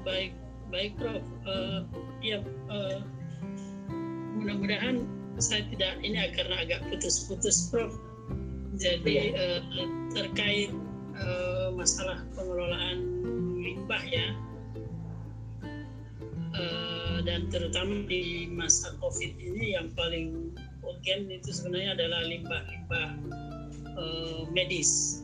Baik 0.00 0.32
baik 0.70 0.96
Prof 0.96 1.22
uh, 1.46 1.84
ya 2.24 2.40
uh, 2.70 3.02
mudah-mudahan 4.38 5.04
saya 5.42 5.66
tidak 5.72 5.98
ini 6.00 6.18
karena 6.34 6.56
agak 6.62 6.80
putus-putus 6.88 7.68
Prof 7.68 7.92
jadi 8.78 9.34
uh, 9.34 9.60
terkait 10.14 10.70
uh, 11.18 11.74
masalah 11.74 12.22
pengelolaan 12.32 12.98
limbah 13.60 14.02
ya 14.08 14.26
uh, 16.56 17.18
dan 17.26 17.50
terutama 17.52 18.06
di 18.08 18.48
masa 18.48 18.94
COVID 19.02 19.32
ini 19.36 19.76
yang 19.76 19.92
paling 19.94 20.54
urgen 20.80 21.28
itu 21.28 21.50
sebenarnya 21.52 21.96
adalah 21.96 22.20
limbah-limbah 22.24 23.08
uh, 23.96 24.42
medis. 24.50 25.22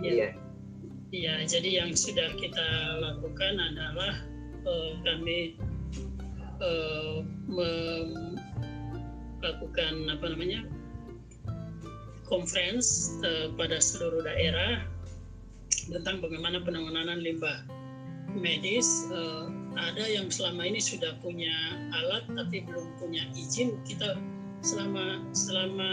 Iya. 0.00 0.32
Ya, 1.10 1.42
jadi 1.42 1.82
yang 1.82 1.90
sudah 1.98 2.30
kita 2.38 2.68
lakukan 3.02 3.58
adalah 3.58 4.29
uh, 4.66 4.92
kami 5.04 5.56
uh, 6.60 7.24
melakukan 9.40 9.94
apa 10.10 10.26
namanya 10.30 10.64
conference 12.28 13.18
uh, 13.26 13.50
pada 13.58 13.82
seluruh 13.82 14.22
daerah 14.22 14.86
tentang 15.90 16.22
bagaimana 16.22 16.62
penanganan 16.62 17.18
limbah 17.18 17.66
medis. 18.38 19.10
Uh, 19.10 19.50
ada 19.78 20.02
yang 20.02 20.26
selama 20.30 20.66
ini 20.66 20.82
sudah 20.82 21.14
punya 21.22 21.54
alat 21.94 22.26
tapi 22.34 22.66
belum 22.66 22.90
punya 22.98 23.22
izin 23.38 23.78
kita 23.86 24.18
selama 24.66 25.22
selama 25.30 25.90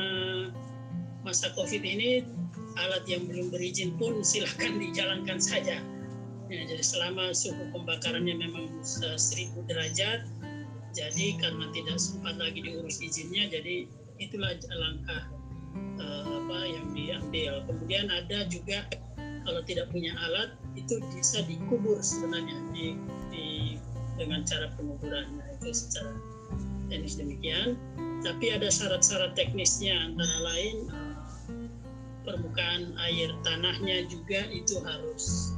masa 1.22 1.54
covid 1.54 1.86
ini 1.86 2.26
alat 2.78 3.06
yang 3.06 3.26
belum 3.30 3.54
berizin 3.54 3.94
pun 3.96 4.26
silahkan 4.26 4.82
dijalankan 4.82 5.38
saja 5.38 5.80
ya, 6.48 6.62
jadi 6.68 6.84
selama 6.84 7.32
suhu 7.36 7.64
pembakarannya 7.76 8.36
memang 8.36 8.72
seribu 9.16 9.64
derajat 9.68 10.28
jadi 10.96 11.38
karena 11.38 11.70
tidak 11.76 11.98
sempat 12.02 12.40
lagi 12.42 12.64
diurus 12.64 12.98
izinnya 13.04 13.52
jadi 13.52 13.86
itulah 14.18 14.54
langkah 14.74 15.22
uh, 16.02 16.26
apa 16.42 16.58
yang 16.66 16.88
diambil. 16.94 17.64
Kemudian 17.70 18.10
ada 18.10 18.46
juga 18.50 18.88
kalau 19.18 19.62
tidak 19.64 19.88
punya 19.94 20.12
alat 20.28 20.58
itu 20.76 21.00
bisa 21.14 21.46
dikubur 21.46 22.02
sebenarnya 22.02 22.58
di, 22.74 22.98
di 23.32 23.48
dengan 24.18 24.44
cara 24.44 24.74
penguburan. 24.76 25.38
Nah, 25.38 25.48
itu 25.56 25.70
secara 25.72 26.12
teknis 26.90 27.16
demikian. 27.16 27.78
Tapi 28.26 28.50
ada 28.50 28.68
syarat-syarat 28.68 29.38
teknisnya 29.38 29.94
antara 29.94 30.38
lain 30.42 30.90
permukaan 32.26 32.92
air 33.08 33.32
tanahnya 33.46 34.04
juga 34.12 34.52
itu 34.52 34.84
harus 34.84 35.56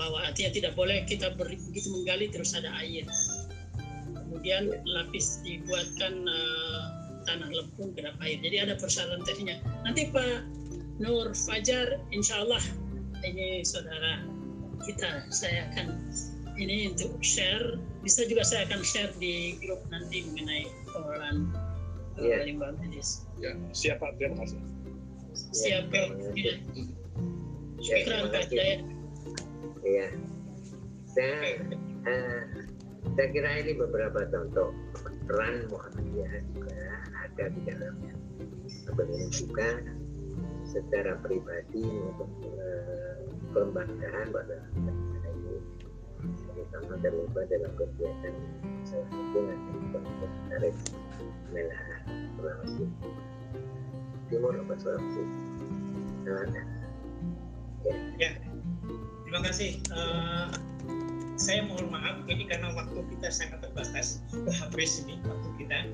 bawah 0.00 0.24
artinya 0.24 0.50
tidak 0.56 0.72
boleh 0.72 1.04
kita 1.04 1.36
begitu 1.36 1.92
menggali 1.92 2.32
terus 2.32 2.56
ada 2.56 2.72
air 2.80 3.04
kemudian 4.16 4.72
lapis 4.88 5.44
dibuatkan 5.44 6.24
uh, 6.24 6.80
tanah 7.28 7.52
lempung 7.52 7.92
kedap 7.92 8.16
air 8.24 8.40
jadi 8.40 8.64
ada 8.64 8.80
persyaratan 8.80 9.20
teknisnya 9.28 9.60
nanti 9.84 10.08
Pak 10.08 10.60
Nur 11.00 11.32
Fajar, 11.32 11.96
insya 12.12 12.44
Allah 12.44 12.60
ini 13.24 13.64
saudara 13.64 14.20
kita. 14.84 15.24
Saya 15.32 15.72
akan 15.72 16.12
ini 16.60 16.92
untuk 16.92 17.16
share. 17.24 17.80
Bisa 18.04 18.28
juga 18.28 18.44
saya 18.44 18.68
akan 18.68 18.84
share 18.84 19.12
di 19.16 19.56
grup 19.64 19.80
nanti 19.88 20.28
mengenai 20.28 20.68
pengelolaan 20.92 21.36
yeah. 22.20 22.44
limbah 22.44 22.76
medis. 22.84 23.24
Ya, 23.40 23.56
siapa 23.72 24.12
terima 24.20 24.44
kasih. 24.44 24.60
Siap, 25.32 25.88
ya. 26.36 26.60
Syukran 27.80 28.28
Pak 28.28 28.52
Jaya. 28.52 28.84
Iya. 29.80 30.08
Saya, 31.10 31.36
uh, 32.06 32.42
saya 33.16 33.28
kira 33.34 33.50
ini 33.64 33.72
beberapa 33.74 34.22
contoh 34.30 34.70
peran 35.26 35.66
Muhammadiyah 35.72 36.32
juga 36.54 36.78
ada 37.26 37.44
di 37.50 37.60
dalamnya. 37.66 38.14
Sebenarnya 38.70 39.28
juga 39.34 39.68
secara 40.70 41.18
pribadi 41.18 41.82
maupun 41.82 42.30
uh, 42.46 43.18
kelembagaan 43.50 44.26
pada 44.30 44.56
ini 44.76 45.58
terutama 46.50 46.94
terlibat 47.02 47.46
dalam 47.50 47.72
kegiatan 47.74 48.34
yang 49.34 49.58
menarik 50.46 50.74
wilayah 51.50 51.82
Sulawesi 52.36 52.84
Timur 54.30 54.54
atau 54.54 54.76
Sulawesi 54.78 55.22
Selatan. 56.22 56.66
Ya. 57.80 57.96
ya, 58.20 58.30
terima 59.30 59.46
kasih. 59.46 59.78
Uh, 59.94 60.50
saya 61.38 61.62
mohon 61.62 61.86
maaf 61.94 62.18
ini 62.26 62.50
karena 62.50 62.74
waktu 62.74 62.98
kita 63.14 63.30
sangat 63.30 63.62
terbatas, 63.62 64.18
habis 64.58 65.06
ini 65.06 65.22
waktu 65.22 65.48
kita. 65.54 65.86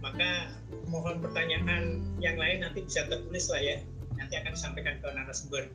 Maka 0.00 0.56
mohon 0.88 1.20
pertanyaan 1.20 2.00
yang 2.16 2.40
lain 2.40 2.64
nanti 2.64 2.80
bisa 2.80 3.04
tertulis 3.12 3.52
lah 3.52 3.60
ya 3.60 3.76
nanti 4.16 4.40
akan 4.40 4.56
disampaikan 4.56 4.96
ke 5.04 5.08
narasumber. 5.12 5.68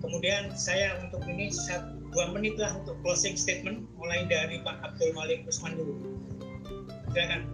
Kemudian 0.00 0.56
saya 0.56 0.96
untuk 1.04 1.20
ini 1.28 1.52
satu, 1.52 2.00
dua 2.16 2.32
menit 2.32 2.56
lah 2.56 2.80
untuk 2.80 2.96
closing 3.04 3.36
statement 3.36 3.84
mulai 4.00 4.24
dari 4.24 4.64
Pak 4.64 4.80
Abdul 4.88 5.12
Malik 5.12 5.44
Usman 5.44 5.76
dulu. 5.76 6.16
Silakan 7.12 7.44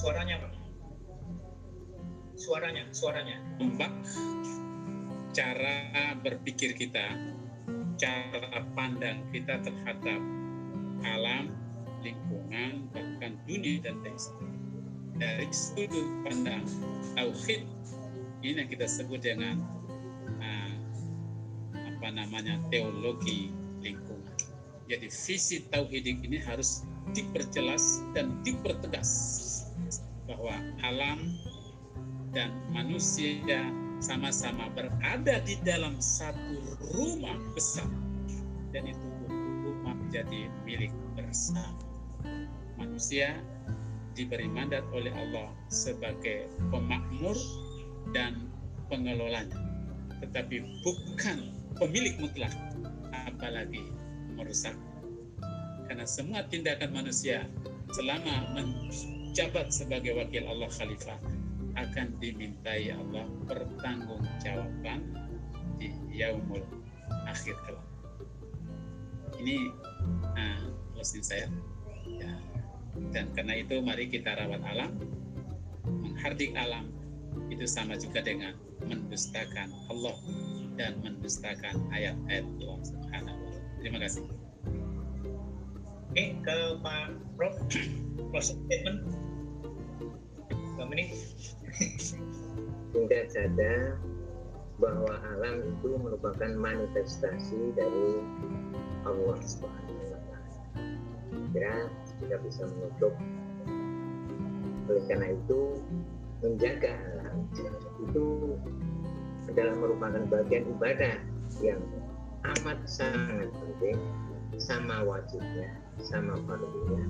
Suaranya 0.00 0.40
Pak. 0.40 0.52
Suaranya, 2.40 2.88
suaranya. 2.88 3.36
Empat 3.60 3.92
cara 5.36 5.76
berpikir 6.24 6.72
kita 6.72 7.04
cara 8.00 8.64
pandang 8.72 9.28
kita 9.28 9.60
terhadap 9.60 10.20
alam, 11.04 11.52
lingkungan, 12.00 12.88
bahkan 12.96 13.36
dunia 13.44 13.84
dan 13.84 14.00
tekst. 14.00 14.32
Dari 15.20 15.52
sudut 15.52 16.08
pandang 16.24 16.64
tauhid 17.12 17.68
ini 18.40 18.56
yang 18.56 18.72
kita 18.72 18.88
sebut 18.88 19.20
dengan 19.20 19.60
uh, 20.40 20.74
apa 21.76 22.08
namanya 22.08 22.56
teologi 22.72 23.52
lingkungan. 23.84 24.32
Jadi 24.88 25.12
visi 25.12 25.60
tauhidik 25.68 26.24
ini 26.24 26.40
harus 26.40 26.88
diperjelas 27.12 28.00
dan 28.16 28.40
dipertegas 28.48 29.12
bahwa 30.30 30.54
alam 30.86 31.18
dan 32.30 32.54
manusia 32.70 33.66
sama-sama 33.98 34.70
berada 34.70 35.42
di 35.42 35.58
dalam 35.66 35.98
satu 35.98 36.78
rumah 36.94 37.34
besar 37.58 37.90
dan 38.70 38.86
itu 38.86 39.08
rumah 39.66 39.98
menjadi 39.98 40.46
milik 40.62 40.94
bersama. 41.18 41.74
Manusia 42.78 43.34
diberi 44.14 44.46
mandat 44.46 44.86
oleh 44.94 45.10
Allah 45.10 45.50
sebagai 45.66 46.46
pemakmur 46.70 47.34
dan 48.14 48.46
pengelolanya, 48.86 49.58
tetapi 50.22 50.62
bukan 50.86 51.50
pemilik 51.76 52.14
mutlak, 52.22 52.54
apalagi 53.26 53.90
merusak. 54.38 54.74
Karena 55.90 56.06
semua 56.06 56.46
tindakan 56.46 56.94
manusia 56.94 57.44
selama 57.90 58.54
menjabat 59.30 59.70
sebagai 59.70 60.18
wakil 60.18 60.42
Allah 60.42 60.66
khalifah 60.74 61.14
akan 61.78 62.18
dimintai 62.18 62.90
Allah 62.90 63.30
pertanggungjawaban 63.46 65.06
di 65.78 65.94
yaumul 66.10 66.58
akhir 67.30 67.54
kelak. 67.62 67.86
Ini 69.38 69.70
closing 70.98 71.22
saya. 71.22 71.46
Ya. 72.10 72.34
Dan 73.14 73.30
karena 73.38 73.62
itu 73.62 73.78
mari 73.78 74.10
kita 74.10 74.34
rawat 74.34 74.66
alam, 74.66 74.98
menghardik 75.86 76.50
alam 76.58 76.90
itu 77.54 77.70
sama 77.70 77.94
juga 77.94 78.26
dengan 78.26 78.58
mendustakan 78.82 79.70
Allah 79.94 80.18
dan 80.74 80.98
mendustakan 81.06 81.86
ayat-ayat 81.94 82.42
Allah 82.66 82.78
Subhanahu 82.82 83.42
Terima 83.78 83.98
kasih. 84.02 84.26
Oke, 86.10 86.34
ke 86.42 86.58
Pak 86.82 87.14
Prof. 87.38 87.54
Closing 88.30 88.62
statement. 88.70 89.00
Singkat 92.90 93.26
saja 93.30 93.94
bahwa 94.82 95.12
alam 95.34 95.62
itu 95.66 95.94
merupakan 95.98 96.50
manifestasi 96.58 97.74
dari 97.78 98.22
Allah 99.06 99.38
wa 99.38 99.70
taala. 99.70 100.38
Kira 101.54 101.90
kita 102.18 102.36
bisa 102.42 102.62
menutup 102.66 103.14
oleh 104.90 105.02
karena 105.06 105.34
itu 105.34 105.78
menjaga 106.42 106.94
alam 106.94 107.46
itu 108.02 108.26
adalah 109.50 109.74
merupakan 109.78 110.22
bagian 110.30 110.64
ibadah 110.78 111.16
yang 111.62 111.82
amat 112.58 112.78
sangat 112.86 113.50
penting 113.54 113.98
sama 114.58 115.02
wajibnya 115.06 115.70
sama 116.02 116.34
fardunya 116.46 117.04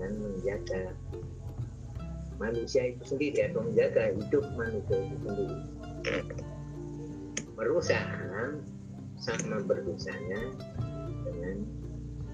dengan 0.00 0.32
menjaga 0.32 0.96
manusia 2.40 2.88
itu 2.88 3.04
sendiri 3.04 3.52
atau 3.52 3.60
menjaga 3.68 4.16
hidup 4.16 4.44
manusia 4.56 4.96
itu 4.96 5.16
sendiri. 5.28 5.58
Merusak 7.60 8.00
alam 8.00 8.64
sama 9.20 9.60
berdosanya 9.60 10.40
dengan 11.28 11.68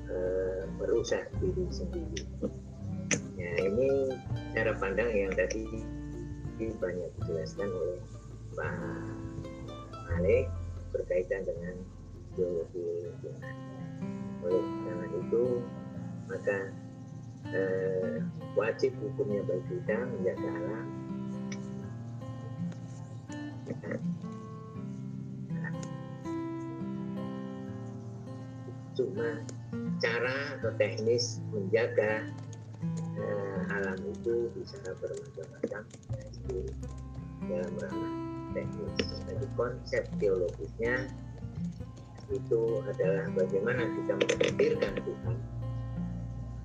e, 0.06 0.16
merusak 0.78 1.26
diri 1.42 1.66
sendiri. 1.74 2.22
Ya 3.34 3.50
ini 3.66 4.14
cara 4.54 4.78
pandang 4.78 5.10
yang 5.10 5.34
tadi 5.34 5.66
banyak 6.78 7.10
dijelaskan 7.18 7.66
oleh 7.66 7.98
Pak 8.54 8.78
Malik 10.14 10.46
berkaitan 10.94 11.42
dengan 11.42 11.74
biologi. 12.38 13.10
Oleh 14.46 14.62
karena 14.86 15.06
itu 15.18 15.44
maka 16.30 16.58
eh, 17.52 18.18
wajib 18.56 18.94
hukumnya 19.02 19.42
bagi 19.44 19.64
kita 19.70 19.96
menjaga 20.06 20.48
alam 20.50 20.86
cuma 28.96 29.28
cara 30.00 30.56
atau 30.56 30.72
teknis 30.80 31.44
menjaga 31.52 32.32
eh, 33.20 33.60
alam 33.76 33.98
itu 34.08 34.48
bisa 34.56 34.80
bermacam-macam 34.96 35.82
dalam 37.46 37.72
ranah 37.78 38.14
teknis. 38.56 38.96
Jadi 39.28 39.46
konsep 39.54 40.04
teologisnya 40.16 41.12
itu 42.32 42.82
adalah 42.90 43.30
bagaimana 43.36 43.86
kita 43.86 44.12
menghadirkan 44.18 44.94
Tuhan 45.04 45.36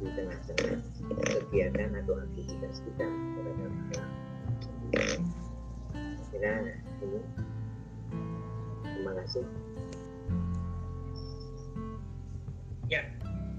di 0.01 0.09
tengah-tengah 0.17 0.81
kegiatan 1.29 1.89
atau 2.01 2.17
aktivitas 2.17 2.81
kita 2.81 3.05
alam. 3.05 3.73
Kira 6.33 6.53
ini. 7.05 7.21
Terima 8.81 9.13
kasih. 9.21 9.43
Ya, 12.89 13.01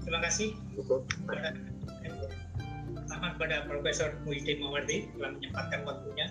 terima 0.03 0.19
kasih. 0.19 0.51
Cukup. 0.75 1.07
Pertama 2.93 3.27
kepada 3.39 3.63
Profesor 3.65 4.09
Muhyiddin 4.27 4.59
Mawardi 4.59 5.07
telah 5.15 5.31
menyempatkan 5.39 5.81
waktunya. 5.87 6.27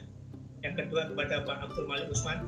Yang 0.63 0.87
kedua 0.87 1.11
kepada 1.11 1.43
Pak 1.43 1.57
Abdul 1.67 1.89
Malik 1.89 2.13
Usman 2.13 2.47